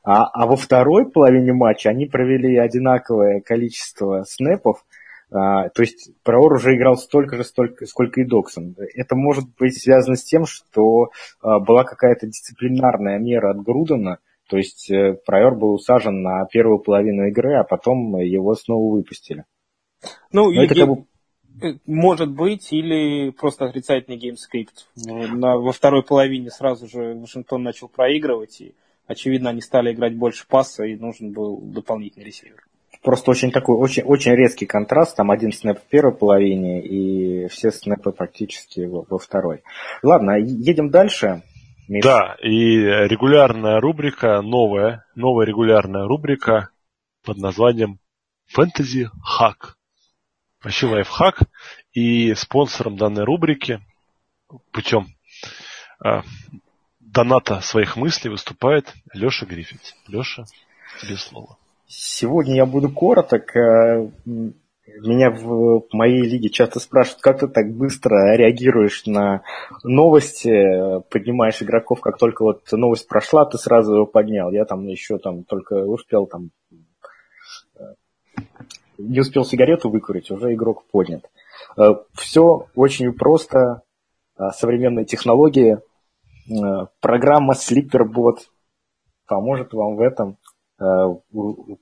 [0.04, 4.86] А, а во второй половине матча они провели одинаковое количество снэпов,
[5.32, 8.76] а, то есть Прайор уже играл столько же, столько, сколько и Доксон.
[8.96, 11.10] Это может быть связано с тем, что
[11.42, 16.80] а, была какая-то дисциплинарная мера от Грудена, то есть э, Прайор был усажен на первую
[16.80, 19.44] половину игры, а потом его снова выпустили.
[20.32, 21.06] Ну, это как бы...
[21.62, 24.88] Э, может быть, или просто отрицательный game script.
[24.96, 30.86] во второй половине сразу же Вашингтон начал проигрывать, и, очевидно, они стали играть больше паса,
[30.86, 32.67] и нужен был дополнительный ресивер.
[33.02, 35.16] Просто очень такой, очень, очень резкий контраст.
[35.16, 39.64] Там один снэп в первой половине, и все снэпы практически во, во второй.
[40.04, 41.44] Ладно, едем дальше.
[41.88, 42.04] Миш.
[42.04, 46.70] Да, и регулярная рубрика, новая, новая регулярная рубрика
[47.24, 48.00] под названием
[48.56, 49.06] Fantasy
[49.40, 49.76] Hack.
[50.64, 51.44] Вообще лайфхак.
[51.94, 53.80] И спонсором данной рубрики
[54.72, 55.08] путем
[56.04, 56.22] э,
[57.00, 59.96] доната своих мыслей выступает Леша Гриффит.
[60.08, 60.46] Леша,
[61.02, 61.58] тебе слово.
[61.88, 63.56] Сегодня я буду короток.
[63.56, 64.10] Э,
[64.86, 69.44] меня в моей лиге часто спрашивают, как ты так быстро реагируешь на
[69.84, 74.52] новости, поднимаешь игроков, как только вот новость прошла, ты сразу его поднял.
[74.52, 76.52] Я там еще там только успел там
[78.98, 81.30] не успел сигарету выкурить, уже игрок поднят.
[82.14, 83.84] Все очень просто.
[84.54, 85.80] Современные технологии.
[87.00, 88.38] Программа SleeperBot
[89.28, 90.38] поможет вам в этом.
[90.80, 91.08] Э,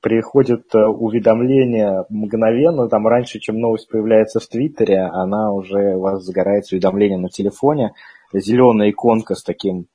[0.01, 6.23] приходит э, уведомление мгновенно, там раньше, чем новость появляется в Твиттере, она уже у вас
[6.23, 7.93] загорается уведомление на телефоне.
[8.31, 9.87] Зеленая иконка с таким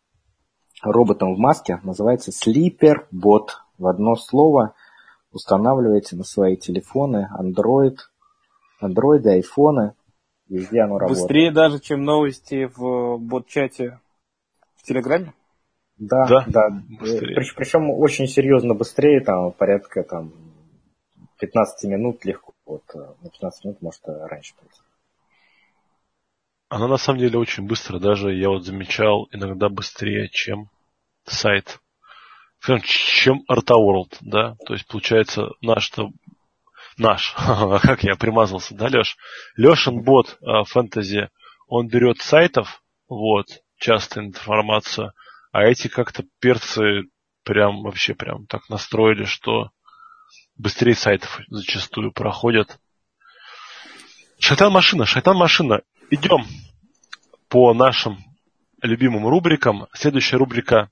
[0.82, 3.48] роботом в маске называется Sleeper Bot.
[3.78, 4.74] В одно слово
[5.32, 7.96] устанавливаете на свои телефоны Android,
[8.82, 9.94] Android, айфоны,
[10.46, 11.22] везде оно работает.
[11.22, 13.98] Быстрее даже, чем новости в бот-чате
[14.76, 15.32] в Телеграме?
[16.00, 16.82] Да, да, да.
[16.98, 20.32] Прич, причем очень серьезно быстрее, там порядка там
[21.40, 22.54] 15 минут легко.
[22.64, 24.80] Вот э, на 15 минут может раньше прийти.
[26.70, 30.70] Она на самом деле очень быстро, даже я вот замечал, иногда быстрее, чем
[31.24, 31.80] сайт.
[32.76, 34.56] Чем ArtaWorld, да?
[34.66, 36.10] То есть, получается, наш-то
[36.96, 37.34] наш,
[37.82, 39.18] как я примазался, да, Леш?
[39.56, 41.28] Лешин бот фэнтези,
[41.68, 45.12] он берет сайтов, вот, часто информацию,
[45.52, 47.02] а эти как-то перцы
[47.44, 49.70] прям вообще прям так настроили, что
[50.56, 52.78] быстрее сайтов зачастую проходят.
[54.38, 55.82] Шайтан машина, шайтан машина.
[56.10, 56.46] Идем
[57.48, 58.18] по нашим
[58.82, 59.86] любимым рубрикам.
[59.92, 60.90] Следующая рубрика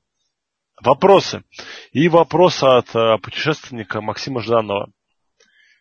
[0.80, 1.42] Вопросы.
[1.90, 4.90] И вопрос от э, путешественника Максима Жданова.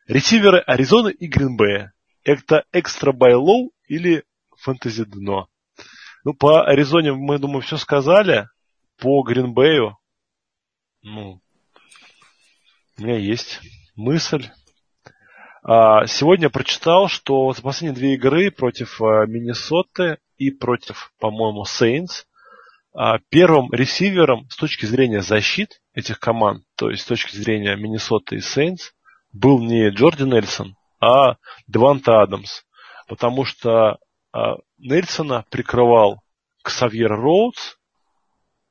[0.08, 1.94] Ресиверы Аризоны и Гринбея.
[2.24, 4.24] Это экстра buy low или
[4.58, 5.50] фэнтези дно?
[6.24, 8.50] Ну, по Аризоне мы, думаю, все сказали.
[9.00, 9.98] По Гринбею,
[11.04, 11.40] ну,
[12.98, 13.60] у меня есть
[13.96, 14.50] мысль.
[15.64, 22.26] А, сегодня прочитал, что за последние две игры против э, Миннесоты и против, по-моему, Saints
[22.94, 28.36] а, первым ресивером с точки зрения защит этих команд, то есть с точки зрения Миннесота
[28.36, 28.94] и Сейнс,
[29.32, 31.36] был не Джорди Нельсон, а
[31.68, 32.64] Деванта Адамс.
[33.08, 34.00] Потому что
[34.34, 36.22] а, Нельсона прикрывал
[36.64, 37.76] Ксавьер Роудс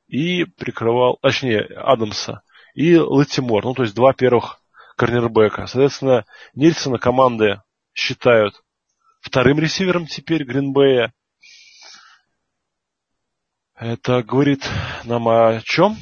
[0.08, 2.42] и прикрывал, точнее, Адамса
[2.74, 4.60] и Латимор, ну то есть два первых
[4.96, 5.66] корнербека.
[5.66, 7.62] Соответственно, Нельсона команды
[7.94, 8.62] считают
[9.20, 11.12] вторым ресивером теперь Гринбея,
[13.78, 14.66] это говорит
[15.04, 15.96] нам о чем?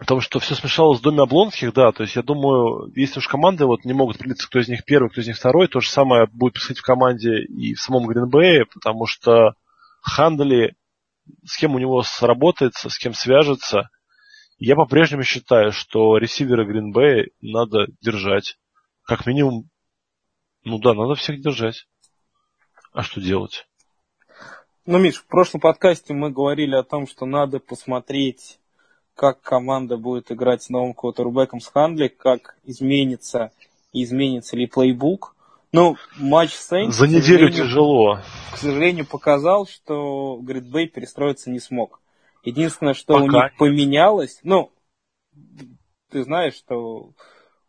[0.00, 3.28] О том, что все смешалось в доме Облонских, да, то есть я думаю, если уж
[3.28, 5.88] команды вот не могут определиться, кто из них первый, кто из них второй, то же
[5.88, 9.54] самое будет происходить в команде и в самом Гринбее, потому что
[10.02, 10.74] Хандли,
[11.44, 13.90] с кем у него сработается, с кем свяжется,
[14.58, 18.58] я по-прежнему считаю, что ресиверы Гринбея надо держать.
[19.04, 19.68] Как минимум,
[20.64, 21.86] ну да, надо всех держать.
[22.92, 23.68] А что делать?
[24.84, 28.58] Ну, Миш, в прошлом подкасте мы говорили о том, что надо посмотреть,
[29.14, 33.52] как команда будет играть с новым квотербеком с Хандли, как изменится,
[33.92, 35.36] изменится ли плейбук.
[35.72, 36.96] Ну, матч Сейнс...
[36.96, 38.20] За неделю тяжело.
[38.52, 42.00] К сожалению, показал, что Гридбей перестроиться не смог.
[42.42, 43.24] Единственное, что Пока.
[43.24, 44.72] у них поменялось, ну,
[46.10, 47.10] ты знаешь, что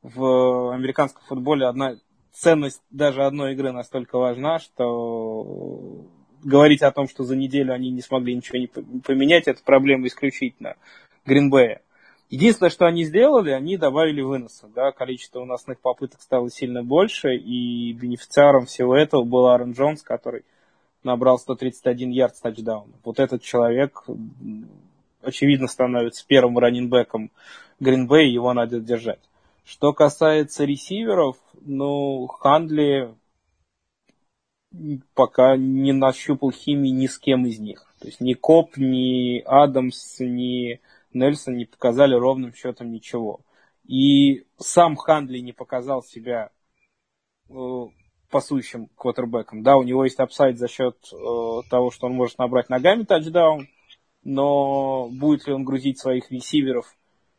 [0.02, 1.96] в американском футболе одна
[2.32, 6.08] ценность даже одной игры настолько важна, что
[6.42, 8.68] говорить о том, что за неделю они не смогли ничего не
[9.02, 10.76] поменять, это проблема исключительно
[11.26, 11.82] Гринбея.
[12.30, 14.68] Единственное, что они сделали, они добавили выноса.
[14.76, 20.44] Да, количество выносных попыток стало сильно больше, и бенефициаром всего этого был Аарон Джонс, который
[21.04, 22.94] набрал 131 ярд с тачдауном.
[23.04, 24.04] Вот этот человек,
[25.22, 27.32] очевидно, становится первым раннинбеком
[27.80, 29.22] Гринбея, его надо держать.
[29.66, 33.14] Что касается ресиверов, ну, Хандли
[35.16, 37.92] пока не нащупал химии ни с кем из них.
[38.00, 40.80] То есть ни Коп, ни Адамс, ни
[41.14, 43.42] Нельсон не показали ровным счетом ничего.
[43.84, 46.52] И сам Хандли не показал себя
[47.50, 47.54] э,
[48.30, 49.64] пасующим квотербеком.
[49.64, 51.16] Да, у него есть upside за счет э,
[51.70, 53.68] того, что он может набрать ногами тачдаун,
[54.24, 56.96] но будет ли он грузить своих ресиверов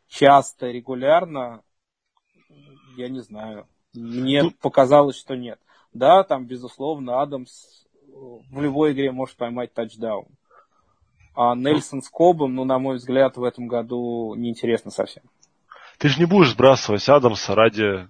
[0.07, 1.63] часто, регулярно,
[2.97, 3.67] я не знаю.
[3.93, 5.59] Мне ну, показалось, что нет.
[5.93, 10.27] Да, там, безусловно, Адамс э, в любой игре может поймать тачдаун.
[11.33, 15.23] А Нельсон с Кобом, ну, на мой взгляд, в этом году неинтересно совсем.
[15.97, 18.07] Ты же не будешь сбрасывать Адамса ради,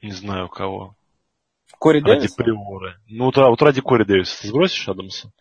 [0.00, 0.94] не знаю кого.
[1.78, 2.36] Кори ради Дэвиса?
[2.36, 3.00] Приоры.
[3.08, 4.42] Ну, вот, вот ради Кори Дэвиса.
[4.42, 5.32] Ты сбросишь Адамса?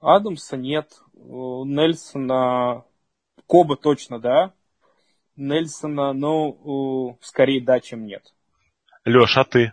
[0.00, 0.90] Адамса нет.
[1.14, 2.84] Нельсона...
[3.46, 4.52] Коба точно, да.
[5.36, 8.22] Нельсона, ну, скорее да, чем нет.
[9.04, 9.72] Леш, а ты?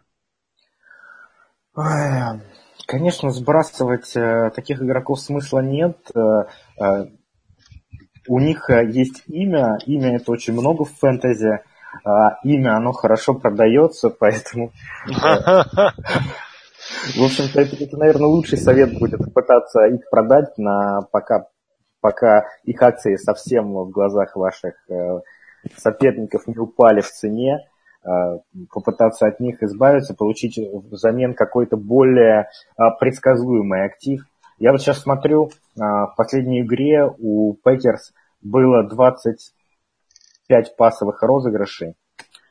[2.85, 5.97] Конечно, сбрасывать э, таких игроков смысла нет.
[6.13, 6.45] Э,
[6.79, 7.05] э,
[8.27, 11.61] у них есть имя, имя это очень много в фэнтези,
[12.03, 14.71] а имя оно хорошо продается, поэтому...
[17.15, 21.47] В общем-то, это, это, наверное, лучший совет будет пытаться их продать, на, пока,
[21.99, 24.75] пока их акции совсем в глазах ваших
[25.77, 27.67] соперников не упали в цене.
[28.05, 28.37] Э,
[28.71, 34.23] попытаться от них избавиться, получить взамен какой-то более а, предсказуемый актив.
[34.59, 41.95] Я вот сейчас смотрю, а, в последней игре у Packers было 25 пасовых розыгрышей,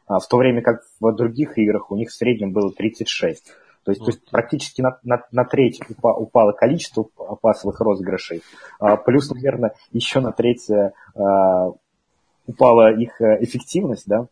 [0.08, 3.44] а, в то время как в других играх у них в среднем было 36.
[3.84, 7.04] То есть, то есть практически на, на, на треть упало количество
[7.40, 8.42] пасовых розыгрышей,
[9.04, 10.68] плюс, наверное, еще на треть
[12.46, 14.26] упала их э, эффективность, да,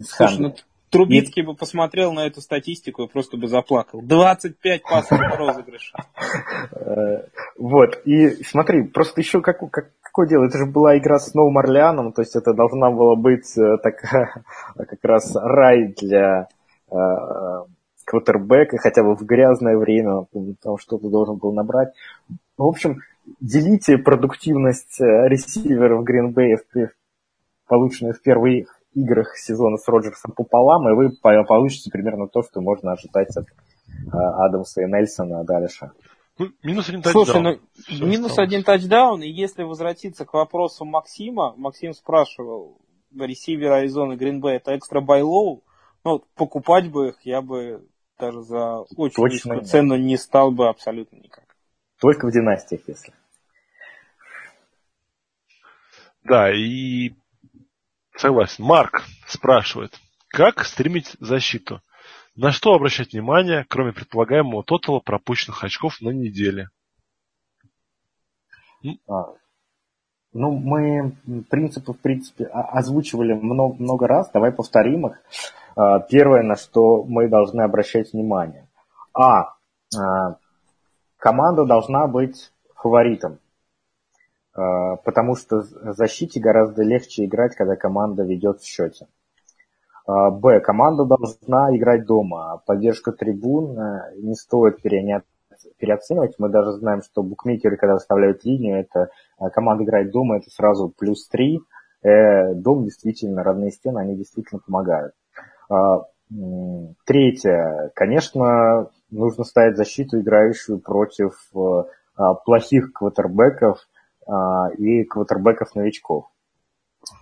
[0.00, 0.54] Слушай, ну
[0.90, 4.00] Трубицкий бы посмотрел на эту статистику и просто бы заплакал.
[4.02, 5.94] 25 пасовых розыгрышей.
[6.72, 7.26] Э,
[7.58, 11.58] вот, и смотри, просто еще как, как, какое дело, это же была игра с Новым
[11.58, 14.44] Орлеаном, то есть это должна была быть э, такая,
[14.76, 16.48] как раз рай для
[16.90, 16.94] э,
[18.04, 20.26] квотербека, хотя бы в грязное время,
[20.62, 21.88] там что-то должен был набрать.
[22.56, 23.00] В общем,
[23.40, 26.88] делите продуктивность ресиверов Green Bay,
[27.66, 32.92] полученную в первых играх сезона с Роджерсом пополам, и вы получите примерно то, что можно
[32.92, 33.46] ожидать от
[34.12, 35.92] Адамса и Нельсона дальше.
[36.38, 37.26] Ну, минус один тачдаун.
[37.26, 38.48] Слушай, ну, минус осталось.
[38.48, 42.78] один тачдаун, и если возвратиться к вопросу Максима, Максим спрашивал,
[43.14, 45.62] ресивер Аризоны Гринбей это экстра байлоу,
[46.04, 47.86] ну, покупать бы их я бы
[48.18, 51.44] даже за очень Точно низкую цену не стал бы абсолютно никак.
[52.00, 53.14] Только в династиях, если.
[56.24, 57.14] Да, и
[58.16, 58.64] согласен.
[58.64, 59.98] Марк спрашивает,
[60.28, 61.80] как стримить защиту?
[62.34, 66.68] На что обращать внимание, кроме предполагаемого тотала пропущенных очков на неделе?
[69.08, 69.32] А,
[70.32, 71.16] ну, мы
[71.48, 75.22] принципы, в принципе, озвучивали много, много раз, давай повторим их.
[75.76, 78.68] А, первое, на что мы должны обращать внимание.
[79.14, 79.54] А,
[79.96, 80.36] а
[81.16, 83.38] команда должна быть фаворитом,
[84.56, 89.06] потому что защите гораздо легче играть, когда команда ведет в счете.
[90.06, 90.60] Б.
[90.60, 92.62] Команда должна играть дома.
[92.64, 96.36] Поддержка трибун э, не стоит переоценивать.
[96.38, 99.08] Мы даже знаем, что букмекеры, когда выставляют линию, это
[99.40, 101.58] э, команда играет дома, это сразу плюс 3.
[102.02, 105.12] Э, дом действительно, родные стены, они действительно помогают.
[105.68, 106.04] А,
[107.04, 107.90] третье.
[107.94, 111.34] Конечно, нужно ставить защиту, играющую против
[112.16, 113.95] а, плохих квотербеков а,
[114.78, 116.26] и квотербеков-новичков.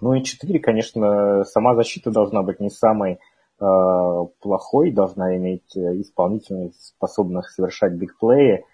[0.01, 3.19] Ну и четыре, конечно, сама защита должна быть не самой
[3.59, 8.65] плохой, должна иметь исполнительных, способных совершать бигплеи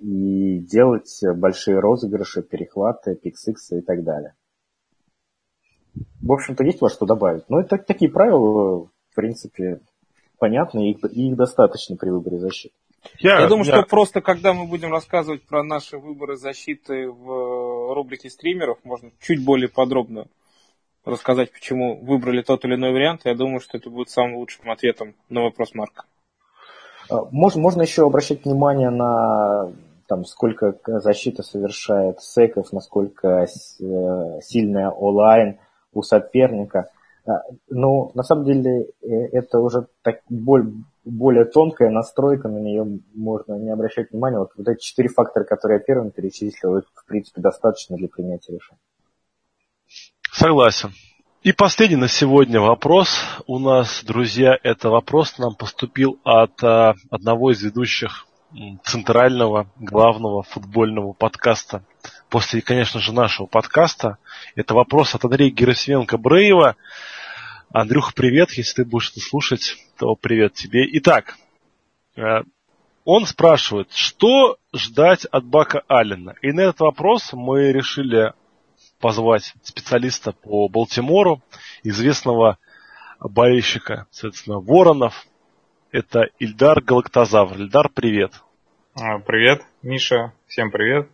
[0.00, 4.34] и делать большие розыгрыши, перехваты, пиксиксы и так далее
[6.26, 7.48] в общем-то, есть во что добавить.
[7.48, 9.80] Но это такие правила, в принципе,
[10.38, 12.74] понятны, и их, достаточно при выборе защиты.
[13.18, 13.72] Я, я думаю, я...
[13.72, 19.44] что просто когда мы будем рассказывать про наши выборы защиты в рубрике стримеров, можно чуть
[19.44, 20.26] более подробно
[21.04, 23.22] рассказать, почему выбрали тот или иной вариант.
[23.24, 26.04] Я думаю, что это будет самым лучшим ответом на вопрос Марка.
[27.08, 29.72] А, можно, можно еще обращать внимание на
[30.08, 35.58] там, сколько защита совершает секов, насколько э, сильная онлайн
[35.92, 36.90] у соперника.
[37.26, 40.74] А, ну, на самом деле, э, это уже так более,
[41.06, 44.38] более тонкая настройка, на нее можно не обращать внимания.
[44.38, 48.52] Вот, вот эти четыре фактора, которые я первым перечислил, их, в принципе, достаточно для принятия
[48.52, 48.80] решения.
[50.32, 50.90] Согласен.
[51.42, 57.52] И последний на сегодня вопрос у нас, друзья, это вопрос нам поступил от а, одного
[57.52, 58.26] из ведущих
[58.84, 61.84] центрального главного футбольного подкаста
[62.30, 64.18] после, конечно же, нашего подкаста.
[64.54, 66.74] Это вопрос от Андрея Герасименко-Бреева.
[67.72, 68.52] Андрюха, привет.
[68.52, 70.86] Если ты будешь это слушать, то привет тебе.
[70.98, 71.36] Итак,
[72.16, 72.42] э,
[73.04, 76.34] он спрашивает, что ждать от Бака Аллена?
[76.42, 78.32] И на этот вопрос мы решили
[79.00, 81.42] позвать специалиста по Балтимору,
[81.82, 82.58] известного
[83.20, 85.26] болельщика, соответственно, Воронов.
[85.90, 87.56] Это Ильдар Галактозавр.
[87.58, 88.32] Ильдар, привет.
[88.94, 90.32] А, привет, Миша.
[90.46, 91.10] Всем привет.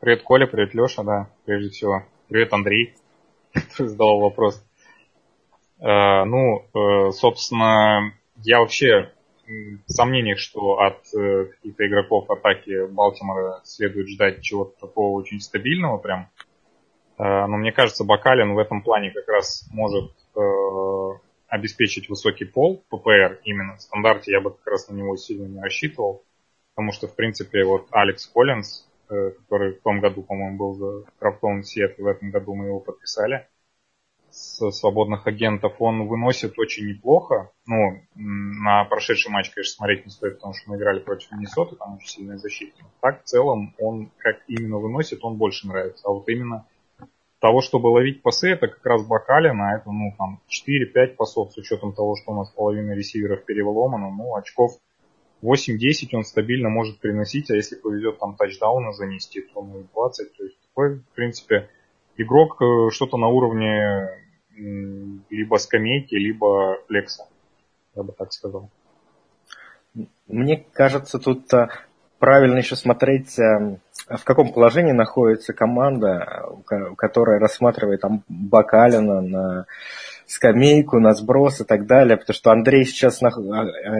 [0.00, 2.04] Привет, Коля, привет, Леша, да, прежде всего.
[2.28, 2.94] Привет, Андрей,
[3.52, 4.62] который задал вопрос.
[5.84, 9.12] Э, ну, э, собственно, я вообще
[9.46, 15.98] в сомнениях, что от э, каких-то игроков атаки Балтимора следует ждать чего-то такого очень стабильного
[15.98, 16.30] прям.
[17.16, 20.10] Но мне кажется, Бакалин в этом плане как раз может
[21.46, 23.38] обеспечить высокий пол ППР.
[23.44, 26.24] Именно в стандарте я бы как раз на него сильно не рассчитывал.
[26.74, 31.62] Потому что, в принципе, вот Алекс Коллинз, который в том году, по-моему, был за Крафтон
[31.62, 33.46] Сиэтл, в этом году мы его подписали
[34.34, 37.52] с свободных агентов, он выносит очень неплохо.
[37.66, 41.94] Ну, на прошедший матч, конечно, смотреть не стоит, потому что мы играли против Миннесоты, там
[41.94, 42.74] очень сильная защита.
[43.00, 46.08] Так, в целом, он как именно выносит, он больше нравится.
[46.08, 46.66] А вот именно
[47.38, 51.92] того, чтобы ловить пасы, это как раз Бакалина, это, ну, там, 4-5 пасов, с учетом
[51.92, 54.72] того, что у нас половина ресиверов переломана, ну, очков
[55.44, 60.36] 8-10 он стабильно может приносить, а если повезет там тачдауна занести, то ну 20.
[60.36, 61.68] То есть такой, в принципе,
[62.16, 64.23] игрок э, что-то на уровне
[64.56, 67.26] либо скамейки, либо флекса.
[67.94, 68.70] Я бы так сказал.
[70.26, 71.68] Мне кажется, тут э,
[72.18, 73.78] правильно еще смотреть, э,
[74.08, 76.46] в каком положении находится команда,
[76.96, 79.66] которая рассматривает там Бакалина на
[80.26, 83.28] скамейку, на сброс и так далее, потому что Андрей сейчас а,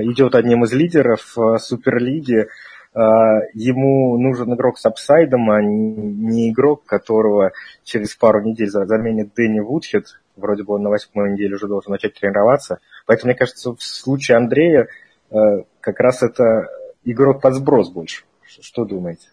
[0.03, 2.49] идет одним из лидеров э, Суперлиги, э,
[2.95, 10.21] ему нужен игрок с апсайдом, а не игрок, которого через пару недель заменит Дэнни Вудхед,
[10.37, 14.37] вроде бы он на восьмой неделе уже должен начать тренироваться, поэтому мне кажется, в случае
[14.37, 14.89] Андрея
[15.31, 15.37] э,
[15.81, 16.69] как раз это
[17.05, 18.25] игрок под сброс больше.
[18.47, 19.29] Что думаете?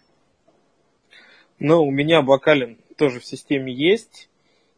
[1.58, 4.28] Ну, у меня Бакалин тоже в системе есть.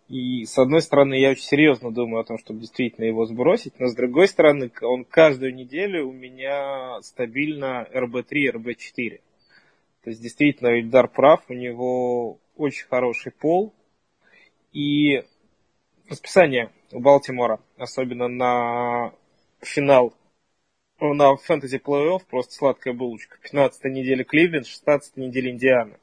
[0.08, 3.88] И с одной стороны, я очень серьезно думаю о том, чтобы действительно его сбросить, но
[3.88, 9.20] с другой стороны, он каждую неделю у меня стабильно РБ3, РБ4.
[10.04, 13.72] То есть действительно Ильдар прав, у него очень хороший пол.
[14.72, 15.22] И
[16.10, 19.14] расписание у Балтимора, особенно на
[19.60, 20.12] финал,
[21.00, 23.38] на фэнтези плей-офф, просто сладкая булочка.
[23.42, 25.98] 15 неделя Кливленд, 16 неделя Индиана.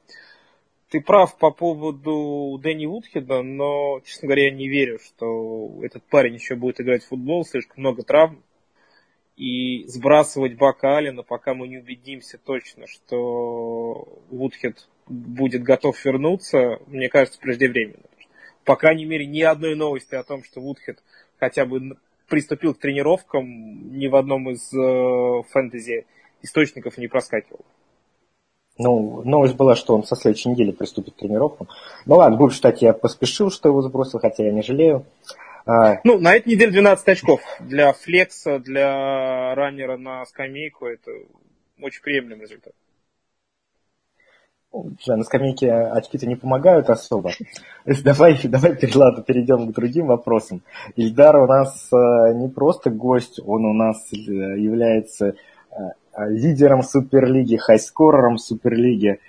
[0.92, 6.34] Ты прав по поводу Дэнни Вудхеда, но, честно говоря, я не верю, что этот парень
[6.34, 8.44] еще будет играть в футбол, слишком много травм.
[9.38, 17.08] И сбрасывать Бака Алина, пока мы не убедимся точно, что Вудхед будет готов вернуться, мне
[17.08, 18.04] кажется, преждевременно.
[18.66, 21.02] По крайней мере, ни одной новости о том, что Вудхед
[21.40, 21.96] хотя бы
[22.28, 26.06] приступил к тренировкам, ни в одном из э, фэнтези
[26.42, 27.64] источников не проскакивал.
[28.78, 31.68] Ну, новость была, что он со следующей недели приступит к тренировкам.
[32.06, 35.06] Ну ладно, будем считать, я поспешил, что его сбросил, хотя я не жалею.
[35.66, 36.00] А...
[36.04, 37.42] Ну, на этой неделе 12 очков.
[37.60, 41.12] Для флекса, для раннера на скамейку это
[41.80, 42.74] очень приемлемый результат.
[45.06, 47.32] Да, на скамейке очки-то не помогают особо.
[47.86, 50.62] Давай, давай ладно, перейдем к другим вопросам.
[50.96, 55.36] Ильдар у нас э, не просто гость, он у нас э, является
[55.72, 55.76] э,
[56.18, 59.20] лидером Суперлиги, хайскорером Суперлиги.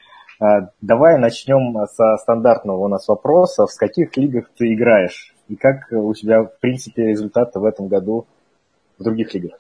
[0.80, 3.66] Давай начнем со стандартного у нас вопроса.
[3.66, 5.34] В каких лигах ты играешь?
[5.48, 8.26] И как у тебя, в принципе, результаты в этом году
[8.98, 9.58] в других лигах?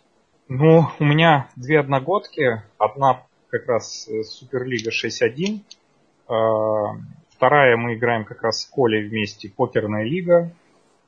[0.48, 2.62] Ну, у меня две одногодки.
[2.78, 5.60] Одна как раз э, Суперлига 6-1.
[6.28, 6.96] А,
[7.30, 10.50] вторая мы играем как раз с Колей вместе, Покерная лига.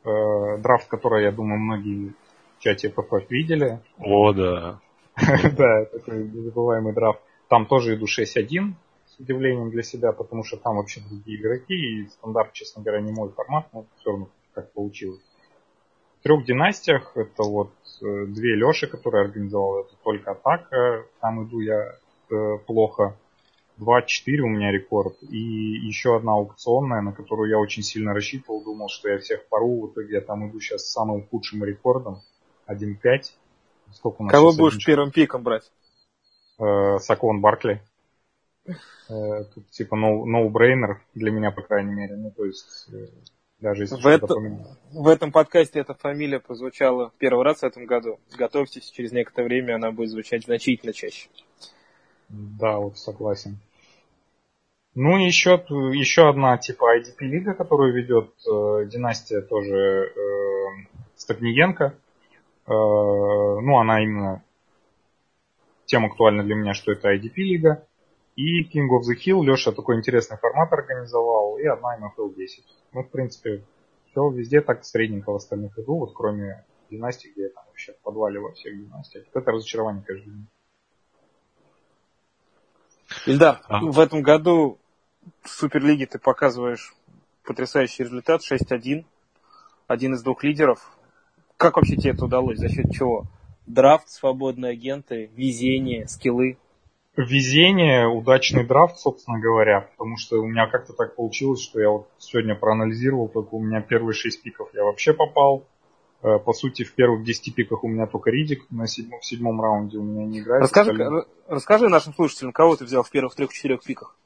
[0.05, 2.13] Драфт, который, я думаю, многие
[2.59, 3.81] в чате ПП видели.
[3.99, 4.79] О, да.
[5.57, 7.21] Да, такой незабываемый драфт.
[7.49, 8.73] Там тоже иду 6-1
[9.07, 13.13] с удивлением для себя, потому что там вообще другие игроки, и стандарт, честно говоря, не
[13.13, 15.23] мой формат, но все равно как получилось.
[16.21, 17.73] В трех династиях это вот
[18.03, 21.97] э, две Леши, которые организовал, это только атака, там иду я
[22.31, 23.17] э, плохо.
[23.79, 25.17] 2-4 у меня рекорд.
[25.23, 28.63] И еще одна аукционная, на которую я очень сильно рассчитывал.
[28.63, 29.81] Думал, что я всех пору.
[29.81, 32.21] В итоге я там иду сейчас с самым худшим рекордом.
[32.69, 33.33] 1-5.
[33.95, 34.87] Сколько у нас Кого будешь один...
[34.87, 35.71] первым пиком брать?
[36.59, 37.83] Э, Сакон Баркли.
[38.67, 42.17] Э, тут типа no-brainer no для меня, по крайней мере.
[42.17, 43.09] Ну, то есть, э,
[43.61, 44.35] даже если в, это,
[44.93, 48.19] в этом подкасте эта фамилия прозвучала первый раз в этом году.
[48.37, 51.29] Готовьтесь, через некоторое время она будет звучать значительно чаще.
[52.29, 53.59] Да, вот согласен.
[54.95, 61.95] Ну и еще, еще одна типа IDP-лига, которую ведет э, династия тоже э, Стагниенко.
[62.67, 64.43] Э, ну, она именно
[65.87, 67.87] тем актуальна для меня, что это IDP-лига.
[68.37, 71.59] И King of the Hill Леша такой интересный формат организовал.
[71.59, 72.65] И одна NFL 10.
[72.93, 73.65] Ну, в принципе,
[74.11, 77.99] все везде так средненько в остальных иду, вот кроме династии, где я там вообще в
[77.99, 79.25] подвале во всех династиях.
[79.33, 80.33] Вот это разочарование, конечно.
[83.27, 83.81] Ильдар, а.
[83.81, 84.79] в этом году
[85.43, 86.95] в Суперлиге ты показываешь
[87.45, 89.05] потрясающий результат 6-1.
[89.87, 90.97] Один из двух лидеров.
[91.57, 92.59] Как вообще тебе это удалось?
[92.59, 93.25] За счет чего?
[93.67, 96.59] Драфт, свободные агенты, везение, скиллы?
[97.17, 102.09] Везение, удачный драфт, собственно говоря, потому что у меня как-то так получилось, что я вот
[102.19, 105.65] сегодня проанализировал, только у меня первые 6 пиков я вообще попал,
[106.25, 109.61] Э, по сути, в первых 10 пиках у меня только Ридик, на седьмом, в седьмом
[109.61, 110.63] раунде у меня не играет.
[110.63, 111.25] Расскажи, остальные...
[111.47, 114.17] расскажи нашим слушателям, кого ты взял в первых трех-четырех пиках?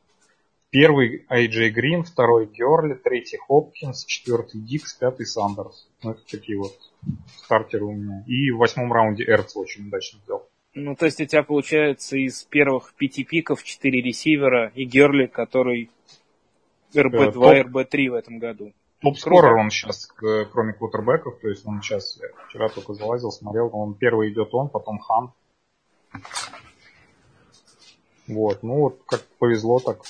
[0.70, 5.88] Первый Айджей Грин, второй Герли, третий Хопкинс, четвертый Дикс, пятый Сандерс.
[6.03, 6.78] Ну, это такие вот
[7.36, 8.24] стартеры у меня.
[8.26, 10.49] И в восьмом раунде Эрц очень удачно взял.
[10.74, 15.90] Ну, то есть у тебя получается из первых пяти пиков четыре ресивера и Герли, который
[16.94, 18.72] РБ-2, э, РБ-3 в этом году.
[19.01, 20.09] Топ-скорер он сейчас,
[20.53, 24.68] кроме квотербеков, то есть он сейчас, я вчера только залазил, смотрел, он первый идет он,
[24.68, 25.32] потом Хант.
[28.26, 30.01] Вот, ну вот как повезло так.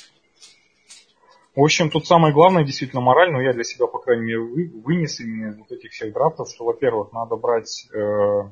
[1.58, 4.70] В общем, тут самое главное действительно мораль, но я для себя, по крайней мере, вы,
[4.84, 8.42] вынес именно из вот этих всех драфтов, что, во-первых, надо брать, э,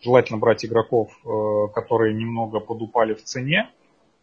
[0.00, 3.70] желательно брать игроков, э, которые немного подупали в цене,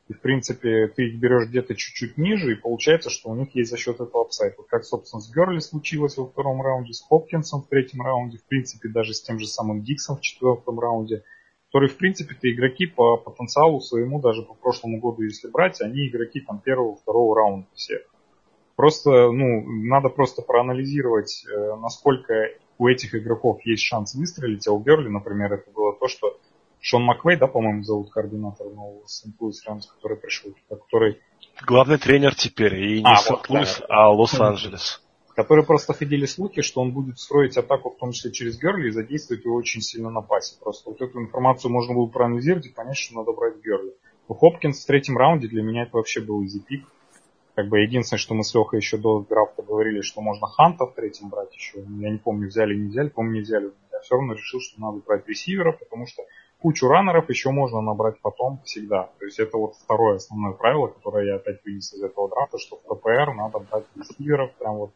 [0.07, 3.69] и, в принципе, ты их берешь где-то чуть-чуть ниже, и получается, что у них есть
[3.69, 4.55] за счет этого upside.
[4.57, 8.45] Вот как, собственно, с Герли случилось во втором раунде, с Хопкинсом в третьем раунде, в
[8.45, 11.23] принципе, даже с тем же самым Диксом в четвертом раунде,
[11.67, 16.07] которые, в принципе, это игроки по потенциалу своему, даже по прошлому году, если брать, они
[16.07, 18.01] игроки там первого, второго раунда все.
[18.81, 22.33] Просто, ну, надо просто проанализировать, э, насколько
[22.79, 26.39] у этих игроков есть шанс выстрелить, а у Берли, например, это было то, что
[26.79, 31.21] Шон Маквей, да, по-моему, зовут координатор нового Сент-Луис Рамс, который пришел, который...
[31.63, 33.95] Главный тренер теперь, и не а, Сент-Луис, вот, да.
[33.95, 35.03] а Лос-Анджелес.
[35.35, 38.91] Которые просто ходили слухи, что он будет строить атаку, в том числе через Герли, и
[38.91, 40.55] задействовать его очень сильно на пасе.
[40.59, 43.93] Просто вот эту информацию можно было проанализировать и понять, что надо брать Герли.
[44.27, 46.83] У Хопкинс в третьем раунде для меня это вообще был изи пик.
[47.55, 50.93] Как бы единственное, что мы с Лехой еще до драфта говорили, что можно Ханта в
[50.93, 51.79] третьем брать еще.
[51.79, 53.71] Я не помню, взяли не взяли, помню, не взяли.
[53.91, 56.23] Я все равно решил, что надо брать ресивера, потому что
[56.61, 59.09] кучу раннеров еще можно набрать потом всегда.
[59.19, 62.77] То есть это вот второе основное правило, которое я опять вынес из этого драфта, что
[62.77, 64.91] в ППР надо брать ресиверов прям вот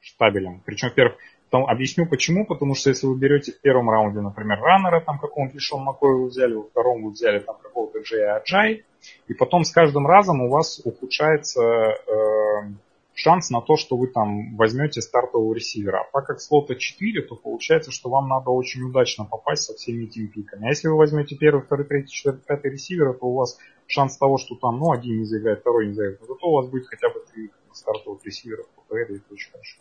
[0.00, 0.62] штабелем.
[0.64, 1.16] Причем, во-первых,
[1.50, 5.60] там, объясню почему, потому что если вы берете в первом раунде, например, раннера, там какого-нибудь
[5.60, 8.84] Шон Маккоя вы взяли, во втором вы взяли там какого-то Джея Аджай,
[9.28, 12.68] и потом с каждым разом у вас ухудшается э,
[13.14, 16.00] шанс на то, что вы там возьмете стартового ресивера.
[16.00, 20.04] А так как слота 4, то получается, что вам надо очень удачно попасть со всеми
[20.04, 20.66] этими пиками.
[20.66, 24.38] А если вы возьмете первый, второй, третий, четвертый, пятый ресивера, то у вас шанс того,
[24.38, 27.08] что там, ну, один не заиграет, второй не заиграет, но зато у вас будет хотя
[27.08, 29.78] бы три стартовых ресивера и это очень хорошо.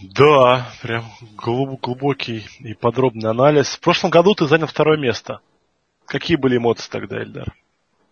[0.00, 1.04] Да, прям
[1.36, 3.76] глубокий и подробный анализ.
[3.76, 5.40] В прошлом году ты занял второе место.
[6.06, 7.54] Какие были эмоции тогда, Эльдар?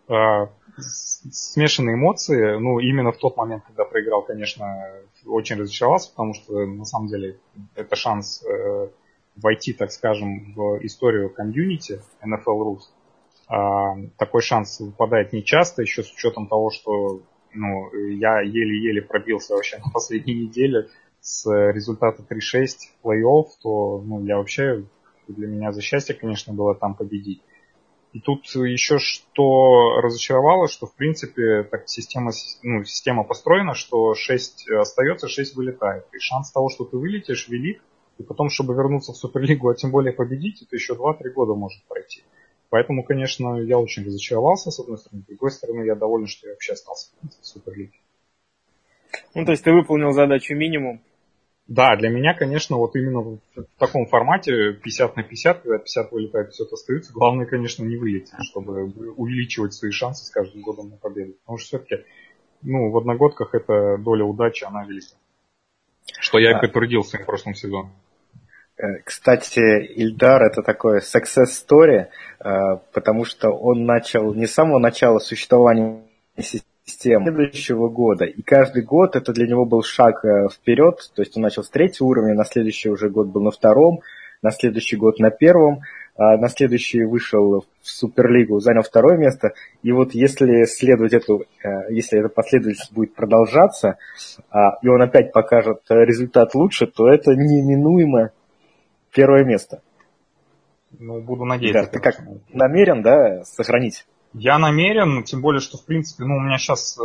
[0.09, 2.59] А, смешанные эмоции.
[2.59, 4.67] Ну, именно в тот момент, когда проиграл, конечно,
[5.27, 7.39] очень разочаровался, потому что, на самом деле,
[7.75, 8.89] это шанс э,
[9.37, 12.81] войти, так скажем, в историю комьюнити NFL Rus.
[13.49, 17.21] А, такой шанс выпадает нечасто, еще с учетом того, что
[17.53, 20.89] ну, я еле-еле пробился вообще на последней неделе
[21.21, 22.67] с результата 3-6
[23.03, 24.85] плей-офф, то ну, я вообще,
[25.29, 27.43] для меня за счастье, конечно, было там победить.
[28.13, 34.69] И тут еще что разочаровало, что в принципе так система, ну, система построена, что 6
[34.71, 36.07] остается, 6 вылетает.
[36.13, 37.83] И шанс того, что ты вылетишь, велик.
[38.19, 41.83] И потом, чтобы вернуться в Суперлигу, а тем более победить, это еще 2-3 года может
[41.85, 42.23] пройти.
[42.69, 45.23] Поэтому, конечно, я очень разочаровался, с одной стороны.
[45.23, 47.99] С другой стороны, я доволен, что я вообще остался в Суперлиге.
[49.35, 51.01] Ну, то есть ты выполнил задачу минимум,
[51.67, 53.41] да, для меня, конечно, вот именно в
[53.79, 58.85] таком формате 50 на 50, когда 50 вылетает, 50 остаются, главное, конечно, не вылететь, чтобы
[59.17, 61.35] увеличивать свои шансы с каждым годом на победу.
[61.45, 62.05] Потому что все-таки
[62.63, 65.17] ну, в одногодках эта доля удачи, она велика.
[66.19, 67.91] Что я и подтвердил в прошлом сезоне.
[68.77, 72.09] Э, кстати, Ильдар это такой success story,
[72.41, 76.03] э, потому что он начал не с самого начала существования
[76.91, 78.25] систем следующего года.
[78.25, 81.11] И каждый год это для него был шаг э, вперед.
[81.15, 84.01] То есть он начал с третьего уровня, на следующий уже год был на втором,
[84.43, 85.81] на следующий год на первом,
[86.17, 89.53] а на следующий вышел в Суперлигу, занял второе место.
[89.83, 93.97] И вот если следовать эту, э, если эта последовательность будет продолжаться,
[94.51, 98.33] а, и он опять покажет результат лучше, то это неминуемо
[99.13, 99.83] первое место.
[100.99, 101.85] Ну, буду надеяться.
[101.85, 102.21] Да, ты как
[102.53, 107.03] намерен, да, сохранить я намерен, тем более, что в принципе, ну, у меня сейчас э,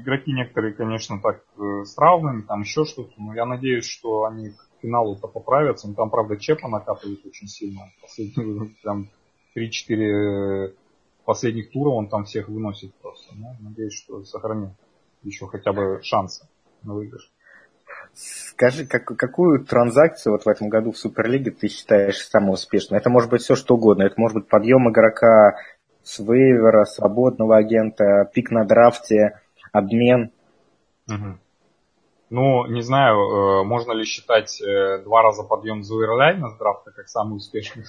[0.00, 4.50] игроки некоторые, конечно, так э, с равными, там еще что-то, но я надеюсь, что они
[4.50, 5.88] к финалу-то поправятся.
[5.88, 7.80] Ну, там, правда, Чепа накапывает очень сильно.
[8.00, 9.08] Последние, там,
[9.56, 10.74] 3-4
[11.24, 13.34] последних тура он там всех выносит просто.
[13.34, 14.70] Ну, надеюсь, что сохранит
[15.22, 16.48] еще хотя бы шансы
[16.82, 17.30] на выигрыш.
[18.14, 22.98] Скажи, как, какую транзакцию вот в этом году в Суперлиге ты считаешь самой успешной?
[22.98, 24.02] Это может быть все что угодно.
[24.02, 25.56] Это может быть подъем игрока
[26.02, 29.40] с вейвера, свободного агента, пик на драфте,
[29.72, 30.30] обмен.
[31.08, 31.38] Угу.
[32.34, 37.06] Ну, не знаю, э, можно ли считать э, два раза подъем Зуэрлайна с драфта как
[37.06, 37.84] самый успешный.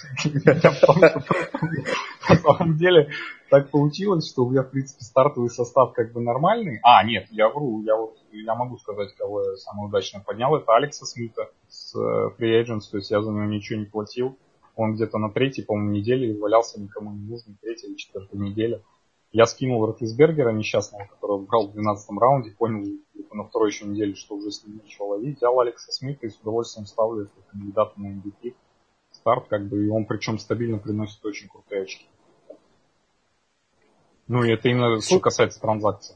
[2.27, 3.09] На самом деле
[3.49, 6.81] так получилось, что у меня, в принципе, стартовый состав как бы нормальный.
[6.83, 10.53] А, нет, я вру, я вот я могу сказать, кого я самый удачно поднял.
[10.57, 14.37] Это Алекса Смита с э, Free Agents, то есть я за него ничего не платил.
[14.75, 18.81] Он где-то на третьей, по-моему, неделе валялся никому не нужный, третьей или четвертой неделе.
[19.31, 22.85] Я скинул Ротисбергера несчастного, которого брал в 12 раунде, понял
[23.31, 25.37] на второй еще неделе, что уже с ним нечего ловить.
[25.37, 28.53] Взял Алекса Смита и с удовольствием ставлю этого кандидата на MVP.
[29.11, 32.05] Старт, как бы, и он причем стабильно приносит очень крутые очки.
[34.27, 36.15] Ну и это именно что касается транзакций.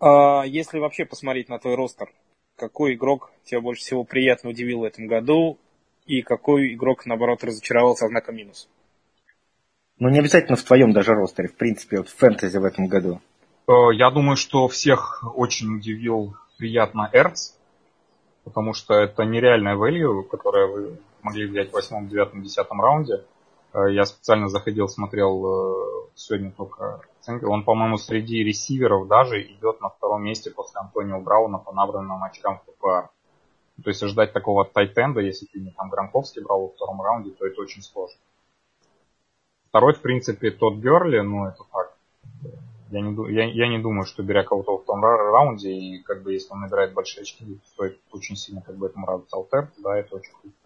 [0.00, 2.12] А, если вообще посмотреть на твой ростер,
[2.56, 5.58] какой игрок тебя больше всего приятно удивил в этом году
[6.06, 8.68] и какой игрок, наоборот, разочаровался знаком минус?
[9.98, 13.20] Ну, не обязательно в твоем даже ростере, в принципе, вот в фэнтези в этом году.
[13.68, 17.52] Э, я думаю, что всех очень удивил приятно Эрц,
[18.44, 23.24] потому что это нереальная value, которое вы могли взять в восьмом, девятом, десятом раунде.
[23.72, 27.44] Э, я специально заходил, смотрел э, сегодня только оценки.
[27.44, 32.58] Он, по-моему, среди ресиверов даже идет на втором месте после Антонио Брауна по набранным очкам
[32.58, 33.10] в ППА.
[33.82, 37.46] То есть ожидать такого тайтенда, если ты не там Гранковский брал во втором раунде, то
[37.46, 38.18] это очень сложно.
[39.68, 41.96] Второй, в принципе, тот Герли, ну это так.
[42.90, 46.32] Я не, я, я не думаю, что беря кого-то в том раунде, и как бы
[46.32, 49.36] если он набирает большие очки, стоит очень сильно как бы этому радоваться.
[49.36, 50.56] Алтер, да, это очень круто.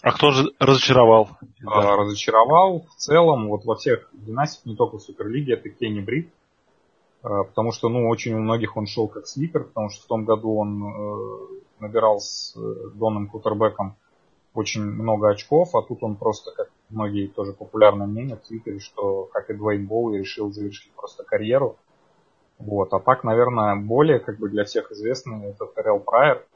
[0.00, 1.30] А кто же разочаровал?
[1.66, 6.32] А, разочаровал в целом, вот во всех династиях, не только в Суперлиге, это Кенни Брит.
[7.26, 10.24] А, потому что, ну, очень у многих он шел как слипер, потому что в том
[10.24, 13.96] году он э, набирал с э, Доном Кутербеком
[14.54, 19.24] очень много очков, а тут он просто, как многие тоже популярное мнение в Твиттере, что,
[19.32, 21.76] как и Двейн Боуи, решил завершить просто карьеру.
[22.58, 22.94] Вот.
[22.94, 26.46] А так, наверное, более как бы для всех известный это Террел Прайер,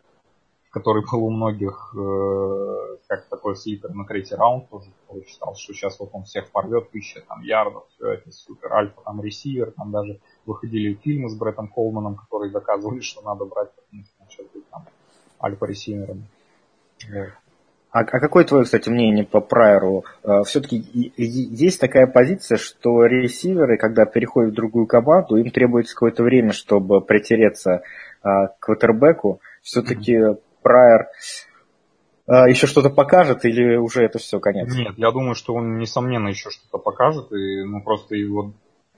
[0.71, 4.93] который был у многих э, как такой слипер на третий раунд тоже,
[5.27, 9.21] считал, что сейчас вот он всех порвет, тысяча там ярдов, все это супер, альфа там
[9.21, 14.15] ресивер, там даже выходили фильмы с Бреттом Холманом, которые доказывали, что надо брать, потому что
[14.21, 14.87] начал быть там
[15.43, 16.25] альфа ресивером.
[17.09, 17.29] Вот.
[17.93, 20.05] А, а какое твое, кстати, мнение по Прайеру?
[20.23, 20.77] А, Все-таки
[21.17, 27.01] есть такая позиция, что ресиверы, когда переходят в другую команду, им требуется какое-то время, чтобы
[27.01, 27.83] притереться
[28.23, 29.41] а, к квотербеку.
[29.63, 30.41] Все-таки mm-hmm.
[30.63, 31.09] Прайер
[32.29, 34.73] еще что-то покажет или уже это все конец?
[34.73, 38.53] Нет, я думаю, что он, несомненно, еще что-то покажет, и ну, просто его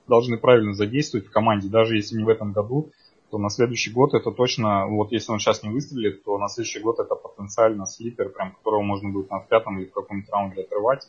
[0.07, 2.91] должны правильно задействовать в команде, даже если не в этом году,
[3.31, 6.81] то на следующий год это точно, вот если он сейчас не выстрелит, то на следующий
[6.81, 11.09] год это потенциально слипер, прям которого можно будет на пятом или в каком-нибудь раунде отрывать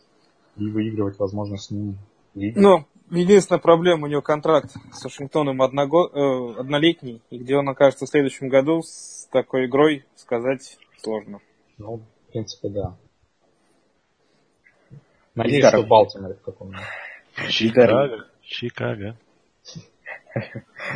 [0.56, 1.98] и выигрывать, возможно, с ним.
[2.34, 8.06] Ну, единственная проблема, у него контракт с Вашингтоном одного, э, однолетний, и где он окажется
[8.06, 11.42] в следующем году с такой игрой, сказать сложно.
[11.78, 12.98] Ну, в принципе, да.
[15.36, 16.82] Надеюсь, что Балтимор в каком-нибудь.
[18.44, 19.18] Чикаго.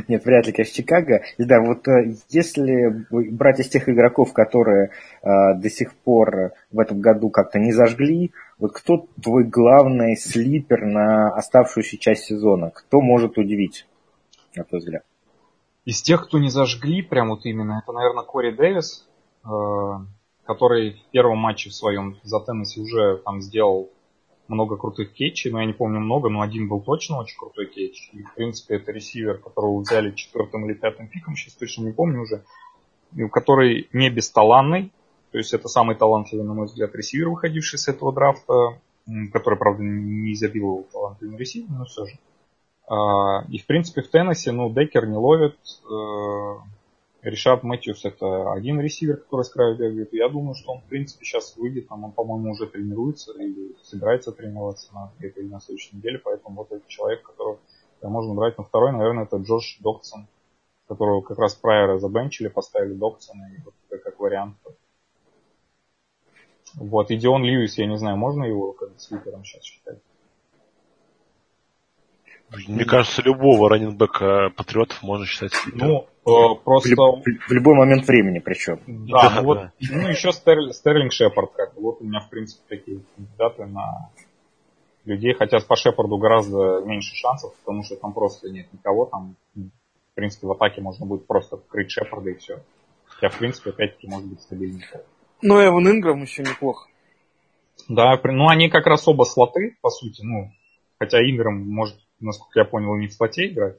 [0.07, 1.23] Нет, вряд ли, конечно, Чикаго.
[1.37, 4.91] Да, вот э, если брать из тех игроков, которые
[5.21, 10.85] э, до сих пор в этом году как-то не зажгли, вот кто твой главный слипер
[10.85, 12.71] на оставшуюся часть сезона?
[12.71, 13.87] Кто может удивить,
[14.55, 15.03] на твой взгляд?
[15.85, 19.07] Из тех, кто не зажгли, прям вот именно, это, наверное, Кори Дэвис,
[19.45, 19.49] э,
[20.45, 23.91] который в первом матче в своем за Теннесси уже там сделал
[24.47, 28.09] много крутых кетчей, но я не помню много, но один был точно очень крутой кетч.
[28.13, 32.21] И, в принципе, это ресивер, которого взяли четвертым или пятым пиком, сейчас точно не помню
[32.21, 32.43] уже,
[33.31, 34.91] который не бесталанный,
[35.31, 38.79] то есть это самый талантливый, на мой взгляд, ресивер, выходивший с этого драфта,
[39.31, 42.17] который, правда, не изобиловал талантливым ресивером, но все же.
[42.87, 45.57] А, и, в принципе, в Теннессе, ну, Декер не ловит,
[47.21, 50.13] Ришард Мэтьюс это один ресивер, который с края бегает.
[50.13, 51.87] Я думаю, что он, в принципе, сейчас выйдет.
[51.87, 56.19] Там он, по-моему, уже тренируется или собирается тренироваться на этой или на следующей неделе.
[56.19, 57.59] Поэтому вот этот человек, которого
[58.03, 58.57] можно брать.
[58.57, 60.27] Но второй, наверное, это Джош Доксон,
[60.87, 64.55] которого как раз Прайера забенчили, поставили Доксона, и вот как вариант.
[66.75, 69.99] Вот, и Дион Льюис, я не знаю, можно его как слипером сейчас считать?
[72.67, 75.51] Мне кажется, любого раненбека патриотов можно считать.
[75.73, 76.89] Ну, Э, просто...
[76.89, 78.81] В, в любой момент времени причем.
[78.85, 81.81] Да, ну, вот, ну еще Стерлинг, Стерлинг Шепард, как бы.
[81.81, 84.09] Вот у меня, в принципе, такие кандидаты на
[85.05, 90.15] людей, хотя по Шепарду гораздо меньше шансов, потому что там просто нет никого, там, в
[90.15, 92.59] принципе, в атаке можно будет просто крыть Шепарда и все.
[93.05, 94.85] Хотя, в принципе, опять-таки, может быть стабильнее.
[95.41, 96.89] Но Эван Инграм еще неплохо.
[97.87, 100.51] Да, ну они как раз оба слоты, по сути, ну,
[100.99, 103.77] хотя Инграм может, насколько я понял, не в слоте играть,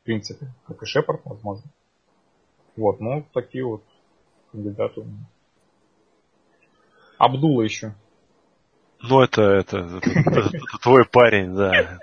[0.00, 1.70] в принципе, как и Шепард, возможно.
[2.76, 3.82] Вот, ну, такие вот
[4.50, 5.26] кандидаты у меня.
[7.18, 7.94] Абдула еще.
[9.00, 10.00] Ну, это, это,
[10.82, 11.98] твой парень, да.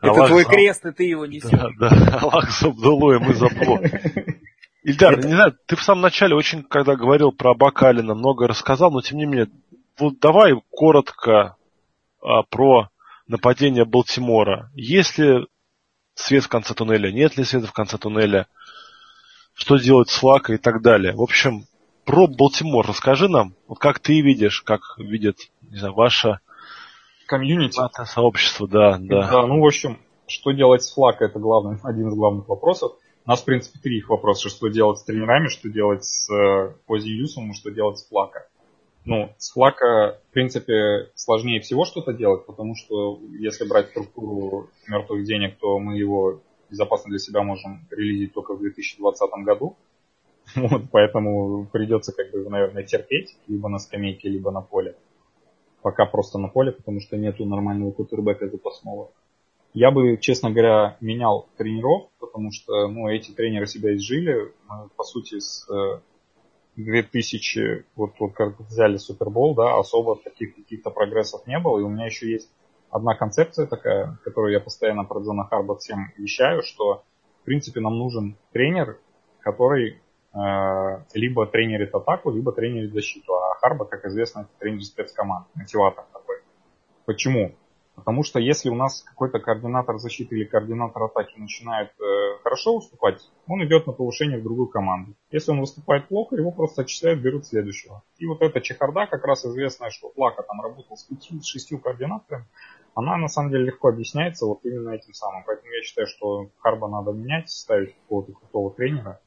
[0.00, 1.50] Это твой крест, и ты его несешь.
[1.50, 3.46] Да, да, Аллах с Абдулой, мы за
[4.82, 5.26] Ильдар, это...
[5.26, 9.18] не знаю, ты в самом начале очень, когда говорил про Бакалина, много рассказал, но тем
[9.18, 9.48] не менее,
[9.98, 11.56] вот давай коротко
[12.22, 12.88] а, про
[13.30, 14.70] нападение Балтимора.
[14.74, 15.46] Есть ли
[16.14, 18.46] свет в конце туннеля, нет ли света в конце туннеля?
[19.60, 21.14] что делать с Флакой и так далее.
[21.14, 21.66] В общем,
[22.04, 26.40] про Балтимор расскажи нам, вот как ты видишь, как видит, не знаю, ваше
[27.26, 27.78] комьюнити.
[28.06, 29.30] Сообщество, да, да.
[29.30, 32.92] Да, ну, в общем, что делать с Флакой, это главный, один из главных вопросов.
[33.26, 36.74] У нас, в принципе, три их вопроса, что делать с тренерами, что делать с э,
[36.86, 38.48] Пози Юсом что делать с Флака.
[39.04, 45.24] Ну, с Флака, в принципе, сложнее всего что-то делать, потому что если брать структуру мертвых
[45.24, 46.40] денег, то мы его
[46.70, 49.76] безопасно для себя можем релизить только в 2020 году.
[50.56, 54.96] Вот, поэтому придется, как бы, наверное, терпеть либо на скамейке, либо на поле.
[55.80, 59.12] Пока просто на поле, потому что нету нормального кутербека запасного.
[59.74, 64.52] Я бы, честно говоря, менял тренеров, потому что ну, эти тренеры себя изжили.
[64.68, 65.68] Мы, по сути, с
[66.76, 71.78] 2000, вот, вот как взяли Супербол, да, особо таких каких-то прогрессов не было.
[71.78, 72.50] И у меня еще есть
[72.90, 77.04] одна концепция такая, которую я постоянно про Джона Харба всем вещаю, что,
[77.42, 78.98] в принципе, нам нужен тренер,
[79.40, 80.00] который
[80.32, 80.38] э,
[81.14, 83.34] либо тренерит атаку, либо тренерит защиту.
[83.34, 86.36] А Харба, как известно, тренер спецкоманд, мотиватор такой.
[87.04, 87.52] Почему?
[88.00, 93.20] Потому что если у нас какой-то координатор защиты или координатор атаки начинает э, хорошо выступать,
[93.46, 95.14] он идет на повышение в другую команду.
[95.30, 98.02] Если он выступает плохо, его просто отчисляют, берут следующего.
[98.16, 102.46] И вот эта чехарда, как раз известная, что Плака там работал с 5-6 координаторами,
[102.94, 105.44] она на самом деле легко объясняется вот именно этим самым.
[105.46, 109.20] Поэтому я считаю, что Харба надо менять, ставить какого-то крутого тренера.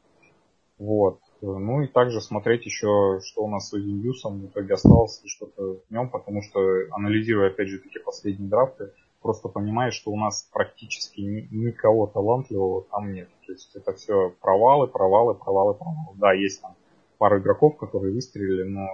[0.79, 1.19] Вот.
[1.45, 5.81] Ну и также смотреть еще, что у нас с Юсом в итоге осталось, и что-то
[5.85, 6.59] в нем, потому что,
[6.91, 13.11] анализируя, опять же, такие последние драфты, просто понимаешь, что у нас практически никого талантливого там
[13.11, 13.27] нет.
[13.45, 16.15] То есть это все провалы, провалы, провалы, провалы.
[16.15, 16.75] Да, есть там
[17.17, 18.87] пару игроков, которые выстрелили, но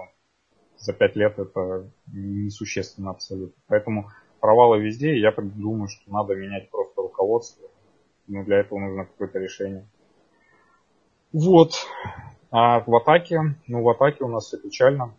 [0.76, 3.62] за пять лет это несущественно абсолютно.
[3.68, 7.68] Поэтому провалы везде, и я думаю, что надо менять просто руководство.
[8.26, 9.86] Но для этого нужно какое-то решение.
[11.32, 11.86] Вот.
[12.50, 15.14] А в атаке, ну в атаке у нас все печально.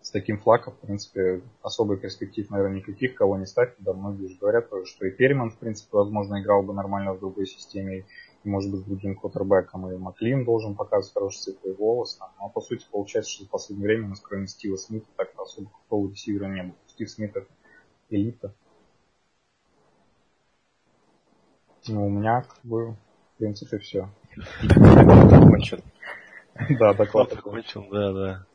[0.00, 3.72] С таким флаком, в принципе, особой перспектив, наверное, никаких, кого не ставь.
[3.78, 7.46] Да, многие же говорят, что и Перриман, в принципе, возможно, играл бы нормально в другой
[7.46, 8.04] системе,
[8.42, 12.18] и, может быть, с другим квотербеком, и Маклин должен показывать хороший цветовой голос.
[12.40, 15.70] Но, по сути, получается, что в последнее время у нас, кроме Стива Смита, так особо
[15.70, 16.74] крутого ресивера не было.
[16.88, 17.46] Стив Смит это
[18.10, 18.52] элита.
[21.86, 22.96] Ну, у меня, как бы,
[23.34, 24.08] в принципе, все.
[26.78, 28.46] Да, доклад окончен, да, да.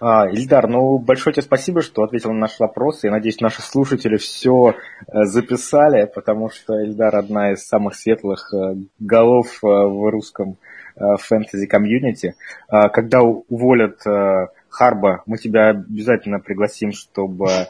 [0.00, 3.08] А, Ильдар, ну большое тебе спасибо, что ответил на наши вопросы.
[3.08, 8.76] Я надеюсь, наши слушатели все э, записали, потому что Ильдар одна из самых светлых э,
[8.98, 10.56] голов э, в русском
[11.00, 12.34] фэнтези-комьюнити.
[12.66, 14.00] А, когда уволят
[14.68, 17.68] Харба, мы тебя обязательно пригласим, чтобы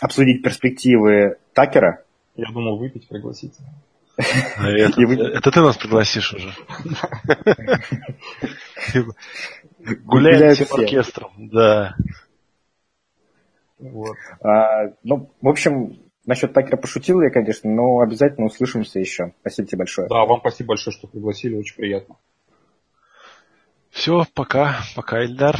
[0.00, 2.02] обсудить перспективы Такера.
[2.34, 3.52] Я думал, выпить пригласить.
[4.58, 5.14] Это, вы...
[5.16, 6.54] это ты нас пригласишь уже.
[10.04, 11.96] Гуляем всем оркестром, да.
[13.78, 14.16] Вот.
[14.40, 19.34] А, ну, в общем, насчет Такера пошутил я, конечно, но обязательно услышимся еще.
[19.40, 20.08] Спасибо тебе большое.
[20.08, 22.16] Да, вам спасибо большое, что пригласили, очень приятно.
[23.90, 25.56] Все, пока, пока, Эльдар.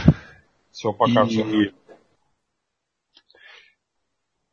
[0.71, 1.25] Все, пока.
[1.25, 1.29] И...
[1.29, 1.73] Всем.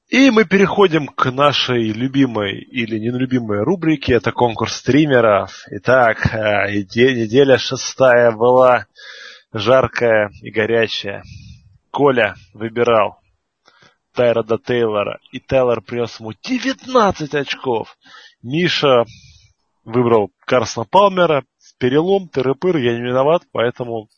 [0.10, 4.14] И мы переходим к нашей любимой или нелюбимой рубрике.
[4.14, 5.64] Это конкурс стримеров.
[5.70, 8.88] Итак, э, неделя шестая была
[9.53, 11.24] жаркая и горячая.
[11.91, 13.20] Коля выбирал
[14.16, 17.95] Тайрода Тейлора, и Тейлор принес ему 19 очков.
[18.41, 19.05] Миша
[19.86, 21.43] выбрал Карсона Палмера,
[21.78, 24.10] перелом, тыры-пыр, я не виноват, поэтому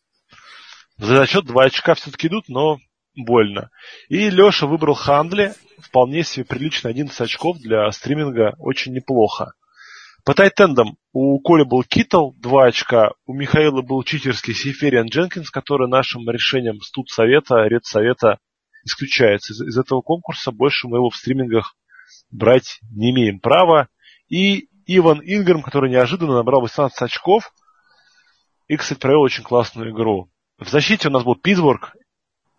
[0.97, 2.79] за зачет два очка все-таки идут, но
[3.15, 3.69] больно.
[4.09, 9.53] И Леша выбрал Хандли, вполне себе прилично 11 очков для стриминга, очень неплохо.
[10.23, 15.87] По тайтендам у Коли был Китл 2 очка, у Михаила был читерский Сейфериан Дженкинс, который
[15.87, 18.37] нашим решением студ совета, редсовета
[18.85, 20.51] исключается из, из этого конкурса.
[20.51, 21.75] Больше мы его в стримингах
[22.29, 23.87] брать не имеем права.
[24.27, 27.51] И Иван Инграм, который неожиданно набрал 18 очков
[28.67, 30.29] и, кстати, провел очень классную игру.
[30.57, 31.95] В защите у нас был Питтсбург,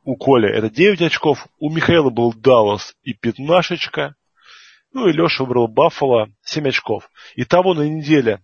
[0.05, 4.15] у Коли это 9 очков, у Михаила был Даллас и пятнашечка,
[4.93, 7.09] ну и Леша выбрал Баффало 7 очков.
[7.37, 8.41] Итого на неделе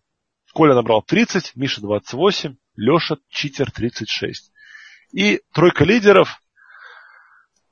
[0.55, 4.51] Коля набрал 30, Миша 28, Леша читер 36.
[5.13, 6.41] И тройка лидеров.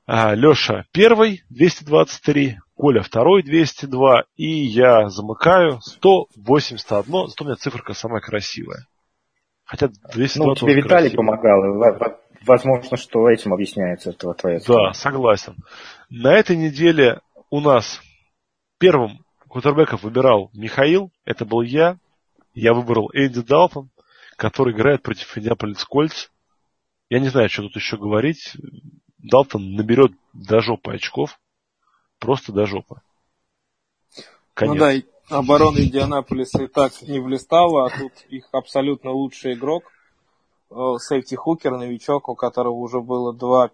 [0.05, 7.93] А, Леша первый, 223, Коля второй, 202, и я замыкаю 181, зато у меня циферка
[7.93, 8.87] самая красивая.
[9.65, 11.17] Хотя 202 Ну, тебе Виталий красивая.
[11.17, 15.55] помогал, возможно, что этим объясняется это твоя Да, согласен.
[16.09, 18.01] На этой неделе у нас
[18.77, 21.97] первым кутербеков выбирал Михаил, это был я.
[22.53, 23.89] Я выбрал Энди Далтон,
[24.35, 26.29] который играет против Индиаполис Кольц.
[27.09, 28.53] Я не знаю, что тут еще говорить.
[29.17, 31.39] Далтон наберет до жопы очков.
[32.19, 33.01] Просто до жопы.
[34.53, 34.73] Конец.
[34.73, 34.79] Ну
[35.29, 39.83] да, оборона Индианаполиса и так не блистала, а тут их абсолютно лучший игрок.
[40.69, 43.71] Сейфти Хукер, новичок, у которого уже было два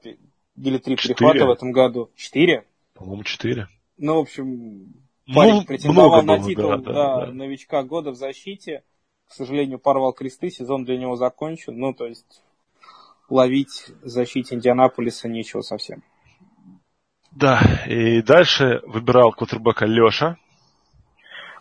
[0.56, 2.12] или три перехвата в этом году.
[2.16, 2.66] Четыре?
[2.94, 3.68] По-моему, четыре.
[3.98, 4.94] Ну, в общем,
[5.26, 7.32] ну, парень ну, претендовал на титул да, да, да.
[7.32, 8.84] новичка года в защите.
[9.28, 11.78] К сожалению, порвал кресты, сезон для него закончен.
[11.78, 12.44] Ну, то есть,
[13.30, 16.04] ловить в защите Индианаполиса нечего совсем.
[17.32, 20.38] Да, и дальше выбирал квотербека Леша.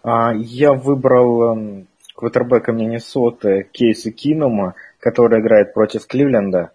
[0.03, 6.71] А, я выбрал эм, квотербека Миннесоты Кейса Кинума, который играет против Кливленда.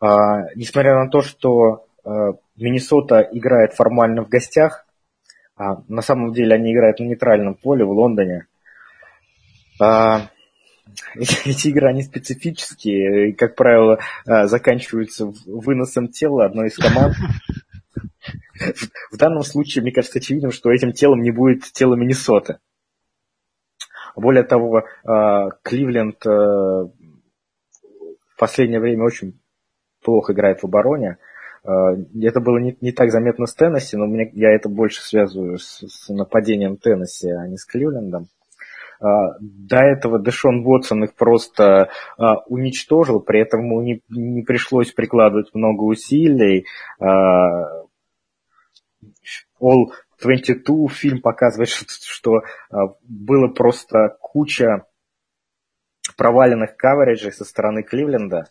[0.00, 2.10] А, несмотря на то, что э,
[2.56, 4.86] Миннесота играет формально в гостях,
[5.56, 8.46] а на самом деле они играют на нейтральном поле в Лондоне.
[9.80, 10.28] А,
[11.16, 17.16] эти игры, они специфические, и, как правило, а, заканчиваются выносом тела одной из команд.
[19.10, 22.58] В данном случае, мне кажется, очевидным, что этим телом не будет тело Миннесоты.
[24.14, 26.88] Более того, а, Кливленд э,
[28.38, 29.40] в последнее время очень
[30.00, 31.18] плохо играет в обороне.
[31.64, 35.58] А, это было не, не так заметно с Теннесси, но мне, я это больше связываю
[35.58, 38.28] с, с нападением Теннесси, а не с Кливлендом.
[39.00, 44.92] А, до этого Дэшон Уотсон их просто а, уничтожил, при этом ему не, не пришлось
[44.92, 46.64] прикладывать много усилий.
[49.60, 49.86] All
[50.22, 52.42] 22 фильм показывает, что, что
[53.02, 54.84] было просто куча
[56.18, 58.48] проваленных кавериджей со стороны Кливленда.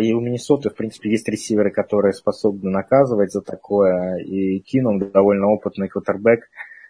[0.00, 4.16] И у Миннесоты, в принципе, есть ресиверы, которые способны наказывать за такое.
[4.18, 6.48] И Кином довольно опытный квотербек.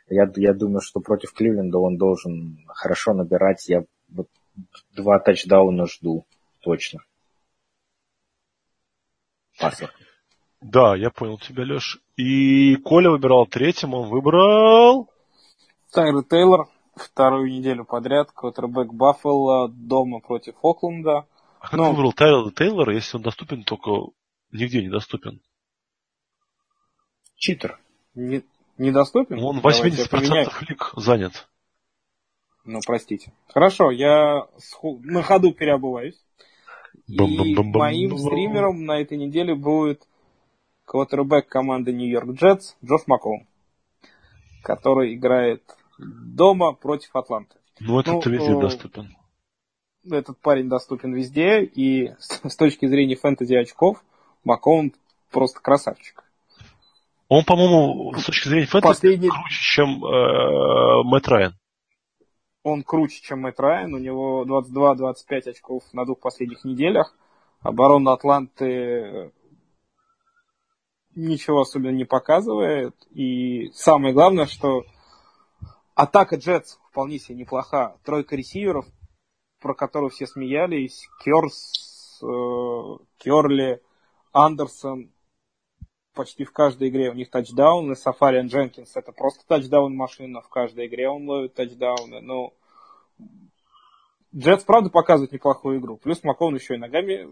[0.09, 3.69] Я, я думаю, что против Кливленда он должен хорошо набирать.
[3.69, 4.29] Я вот
[4.95, 6.25] два тачдауна жду
[6.61, 7.01] точно.
[9.59, 9.91] Пассер.
[10.61, 12.01] Да, я понял тебя, Леш.
[12.17, 15.11] И Коля выбирал третьим, он выбрал...
[15.93, 16.69] Тайры Тейлор.
[16.97, 18.31] Вторую неделю подряд.
[18.33, 21.27] Квотербек Баффало дома против Окленда.
[21.61, 21.85] А как Но...
[21.85, 23.91] ты выбрал Тайры Тейлора, если он доступен, только
[24.53, 25.41] нигде не доступен?
[27.37, 27.81] Читер.
[28.15, 28.45] Не,
[28.79, 29.39] Недоступен?
[29.43, 31.49] Он 80% лиг занят.
[32.65, 33.33] Ну, простите.
[33.49, 34.47] Хорошо, я
[34.83, 36.19] на ходу переобуваюсь.
[37.07, 40.07] И моим стримером на этой неделе будет
[40.85, 43.47] квотербек команды Нью-Йорк Джетс Джош Маккоум,
[44.63, 45.63] который играет
[45.99, 47.57] дома против Атланты.
[47.81, 49.17] Ну, этот ну, везде доступен.
[50.11, 54.05] Этот парень доступен везде, и с точки зрения фэнтези очков,
[54.45, 54.93] Маккоум
[55.31, 56.23] просто красавчик.
[57.29, 59.29] Он, по-моему, с точки зрения фэнтези Последний...
[59.31, 61.55] круче, чем э, Мэтт Райан.
[62.63, 63.95] Он круче, чем Мэтт Райан.
[63.95, 67.17] У него 22-25 очков на двух последних неделях.
[67.61, 69.31] Оборона Атланты э,
[71.15, 72.95] ничего особенно не показывает.
[73.11, 74.85] И самое главное, что
[75.95, 77.97] атака Джетс вполне себе неплоха.
[78.05, 78.87] Тройка ресиверов,
[79.61, 81.09] про которую все смеялись.
[81.25, 82.27] Керс, э,
[83.19, 83.83] Керли,
[84.33, 85.13] Андерсон,
[86.15, 87.97] почти в каждой игре у них тачдауны.
[87.97, 92.21] Сафариан Дженкинс это просто тачдаун машина, в каждой игре он ловит тачдауны.
[92.21, 92.55] Ну,
[94.35, 95.97] Джетс, правда, показывает неплохую игру.
[95.97, 97.29] Плюс Макон еще и ногами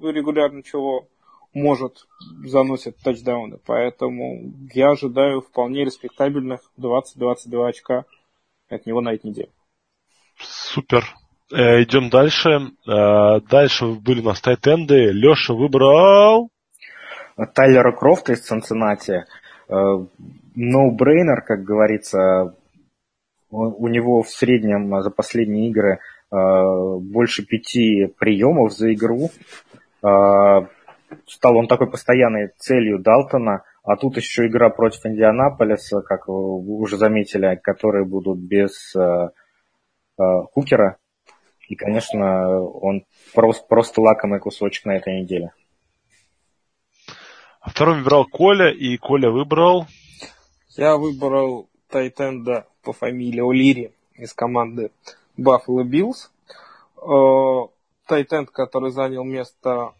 [0.00, 1.08] регулярно чего
[1.56, 2.06] может,
[2.44, 3.58] заносит тачдауны.
[3.64, 8.04] Поэтому я ожидаю вполне респектабельных 20-22 очка
[8.68, 9.48] от него на этой неделе.
[10.38, 11.04] Супер.
[11.50, 12.50] Э, идем дальше.
[12.86, 15.12] Э, дальше были у нас тайтенды.
[15.12, 16.50] Леша выбрал...
[17.54, 19.24] Тайлера Крофта из Цинциннати.
[19.68, 22.54] No-brainer, как говорится,
[23.50, 25.98] у него в среднем за последние игры
[26.30, 26.36] э,
[27.00, 29.30] больше пяти приемов за игру.
[31.10, 33.64] Э, стал он такой постоянной целью Далтона.
[33.82, 39.28] А тут еще игра против Индианаполиса, как вы уже заметили, которые будут без э,
[40.52, 40.98] Хукера.
[41.68, 43.04] И, конечно, он
[43.34, 45.52] просто, просто лакомый кусочек на этой неделе.
[47.60, 49.86] А второй выбрал Коля, и Коля выбрал...
[50.76, 54.92] Я выбрал Тайтенда по фамилии Олири из команды
[55.36, 56.30] Buffalo Bills.
[57.02, 57.68] Э,
[58.06, 59.94] Тайтенд, который занял место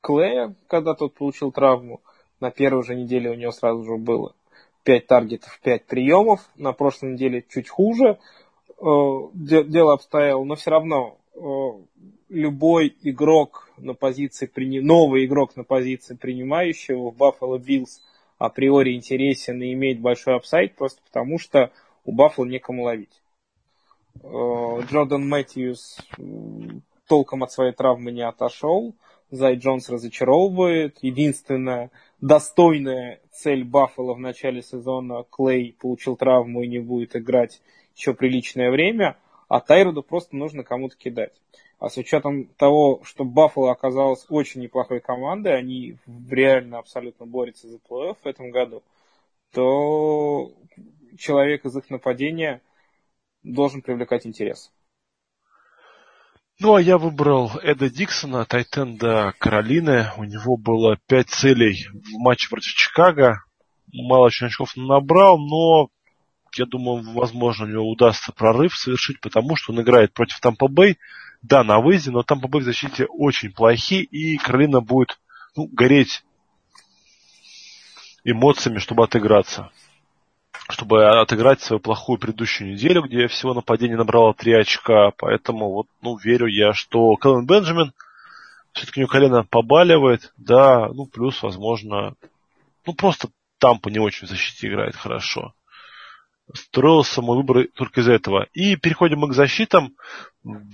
[0.00, 2.00] Клея, когда тот получил травму.
[2.40, 4.34] На первой же неделе у него сразу же было
[4.84, 6.40] 5 таргетов, 5 приемов.
[6.56, 8.18] На прошлой неделе чуть хуже
[8.78, 8.82] э,
[9.34, 11.40] дело обстояло, но все равно э,
[12.30, 18.00] любой игрок на позиции, новый игрок на позиции принимающего в Buffalo Bills
[18.38, 21.70] априори интересен и имеет большой upside, просто потому что
[22.04, 23.22] у Buffalo некому ловить.
[24.22, 25.98] Э, Джордан Мэтьюс
[27.06, 28.94] толком от своей травмы не отошел.
[29.30, 30.98] Зай Джонс разочаровывает.
[31.02, 37.60] Единственная достойная цель Баффало в начале сезона Клей получил травму и не будет играть
[37.96, 39.16] еще приличное время,
[39.48, 41.32] а Тайроду просто нужно кому-то кидать.
[41.78, 45.96] А с учетом того, что Баффало оказалась очень неплохой командой, они
[46.28, 48.82] реально абсолютно борются за плей-офф в этом году,
[49.52, 50.52] то
[51.18, 52.60] человек из их нападения
[53.42, 54.70] должен привлекать интерес.
[56.62, 60.10] Ну, а я выбрал Эда Диксона, Тайтенда Каролины.
[60.18, 63.42] У него было пять целей в матче против Чикаго.
[63.90, 65.88] Мало очень очков набрал, но
[66.54, 70.98] я думаю, возможно, у него удастся прорыв совершить, потому что он играет против Тампа Бэй.
[71.40, 75.18] Да, на выезде, но Тампа Бэй в защите очень плохи, и Каролина будет
[75.56, 76.22] ну, гореть
[78.22, 79.70] эмоциями, чтобы отыграться.
[80.90, 85.12] Чтобы отыграть свою плохую предыдущую неделю, где всего нападение набрало 3 очка.
[85.18, 87.92] Поэтому вот, ну, верю я, что Кэлен Бенджамин
[88.72, 92.16] все-таки у него колено побаливает, да, ну, плюс, возможно,
[92.84, 93.28] ну, просто
[93.58, 95.54] Тампа не очень в защите играет хорошо.
[96.52, 98.48] Строился мой выбор только из этого.
[98.52, 99.94] И переходим мы к защитам.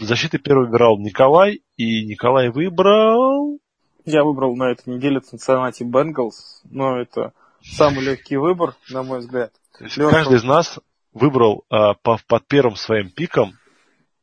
[0.00, 3.58] Защиты первый выбирал Николай, и Николай выбрал...
[4.06, 9.52] Я выбрал на этой неделе Cincinnati Bengals, но это самый легкий выбор, на мой взгляд.
[9.80, 10.10] Леша...
[10.10, 10.78] Каждый из нас
[11.12, 13.54] выбрал а, по, под первым своим пиком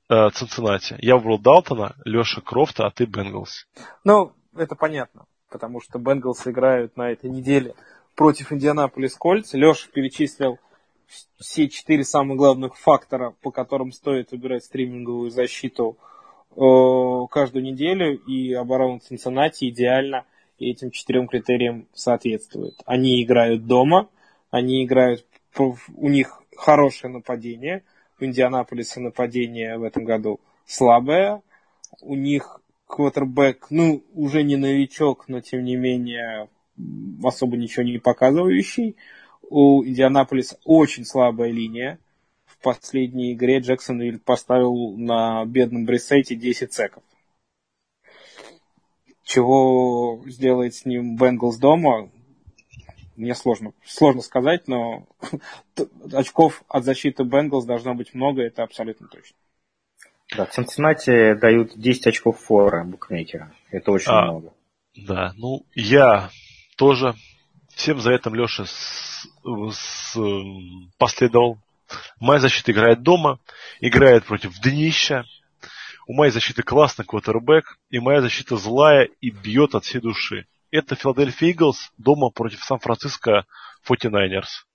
[0.09, 0.95] а, Цинциннати.
[0.99, 3.67] Я выбрал Далтона, Леша Крофта, а ты Бенгалс.
[4.03, 7.75] Ну, это понятно, потому что Бенгалс играют на этой неделе
[8.15, 9.53] против Индианаполис Кольц.
[9.53, 10.59] Леша перечислил
[11.37, 15.97] все четыре самых главных фактора, по которым стоит выбирать стриминговую защиту
[16.55, 20.25] э, каждую неделю, и оборона Цинциннати идеально
[20.59, 22.75] этим четырем критериям соответствует.
[22.85, 24.07] Они играют дома,
[24.49, 25.25] они играют,
[25.59, 27.83] у них хорошее нападение,
[28.19, 31.41] у Индианаполиса нападение в этом году слабое,
[32.01, 36.47] у них квотербек, ну, уже не новичок, но тем не менее
[37.23, 38.95] особо ничего не показывающий
[39.53, 41.99] у Индианаполиса очень слабая линия.
[42.45, 47.03] В последней игре Джексонвилл поставил на бедном Брисейте 10 секов.
[49.23, 52.09] Чего сделает с ним Бенглс дома,
[53.15, 55.07] мне сложно, сложно сказать, но
[56.11, 59.35] очков от защиты Бенглс должно быть много, это абсолютно точно.
[60.35, 63.51] Да, в Цинциннати дают 10 очков фора букмекера.
[63.69, 64.53] Это очень а, много.
[64.95, 66.29] Да, ну я
[66.75, 67.13] тоже
[67.75, 70.17] всем за этим Леша с,
[70.97, 71.59] последовал.
[72.19, 73.39] Моя защита играет дома,
[73.79, 75.25] играет против днища.
[76.07, 80.45] У моей защиты классный квотербек, и моя защита злая и бьет от всей души.
[80.73, 83.45] Это Филадельфия Иглс дома против Сан-Франциско
[83.87, 84.65] 49ers.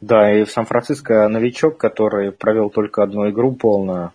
[0.00, 4.14] Да, и в Сан-Франциско новичок, который провел только одну игру полную,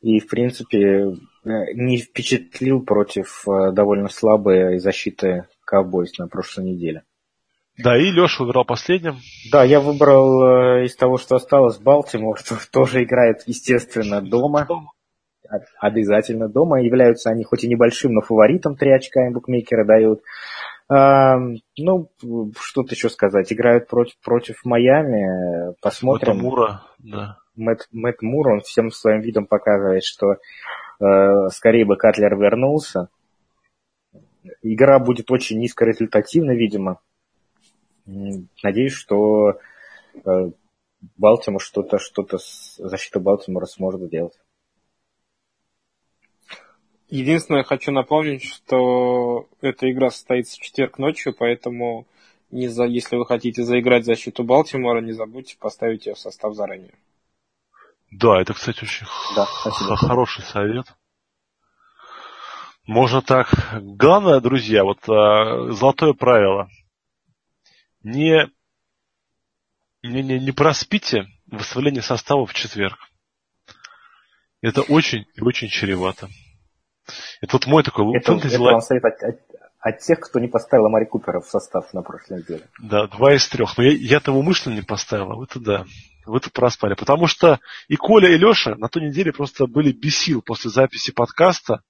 [0.00, 7.02] и, в принципе, не впечатлил против э, довольно слабой защиты Cowboys на прошлой неделе.
[7.76, 9.18] Да, и Леша выбрал последним.
[9.52, 14.66] Да, я выбрал э, из того, что осталось, Балтимор, что тоже играет, естественно, дома.
[15.80, 16.80] Обязательно дома.
[16.80, 18.76] Являются они хоть и небольшим, но фаворитом.
[18.76, 20.22] Три очка им букмекеры дают.
[20.90, 22.10] Ну,
[22.58, 23.52] что-то еще сказать.
[23.52, 25.74] Играют против, против Майами.
[25.82, 26.34] Посмотрим.
[26.34, 27.38] Мэтт Мура, да.
[27.56, 30.36] Мэтт, Мэтт Мур, он всем своим видом показывает, что
[31.00, 33.08] э, скорее бы Катлер вернулся.
[34.62, 37.00] Игра будет очень низкорезультативна, видимо.
[38.62, 39.58] Надеюсь, что
[40.24, 40.50] э,
[41.16, 44.38] Балтимор что-то, что-то с защитой Балтимора сможет сделать.
[47.08, 52.06] Единственное, хочу напомнить, что эта игра состоится в четверг ночью, поэтому
[52.50, 56.92] не за, если вы хотите заиграть защиту Балтимора, не забудьте поставить ее в состав заранее.
[58.10, 59.06] Да, это, кстати, очень
[59.36, 59.44] да,
[59.96, 60.86] хороший совет.
[62.86, 63.52] Можно так.
[63.82, 66.70] Главное, друзья, вот а, золотое правило
[68.02, 68.50] не,
[70.02, 72.98] не, не, не проспите выставление состава в четверг.
[74.62, 76.28] Это очень и очень чревато.
[77.40, 79.40] Это вот мой такой это, фэнтези это вам совет от, от,
[79.80, 82.68] от тех, кто не поставил Амари Купера в состав на прошлой неделе.
[82.80, 83.76] Да, два из трех.
[83.78, 85.84] Но я, я-то умышленно не поставил, а вы-то да.
[86.26, 86.94] Вы-то проспали.
[86.94, 87.58] Потому что
[87.88, 91.82] и Коля, и Леша на той неделе просто были без сил после записи подкаста.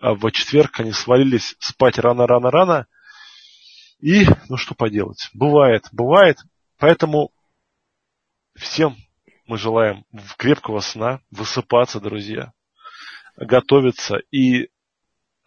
[0.00, 2.86] А в четверг они свалились спать рано-рано-рано.
[4.00, 6.38] И, ну что поделать, бывает, бывает.
[6.78, 7.30] Поэтому
[8.54, 8.96] всем
[9.46, 10.04] мы желаем
[10.36, 12.52] крепкого сна, высыпаться, друзья,
[13.36, 14.68] готовьтесь и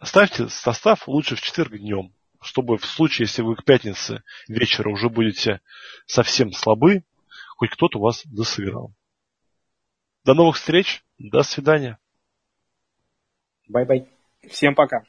[0.02, 5.08] ставьте состав лучше в четверг днем, чтобы в случае, если вы к пятнице вечера уже
[5.08, 5.60] будете
[6.06, 7.04] совсем слабы,
[7.56, 8.92] хоть кто-то вас досыграл.
[10.24, 11.98] До новых встреч, до свидания.
[13.68, 14.08] Bye-bye.
[14.48, 15.04] Всем пока.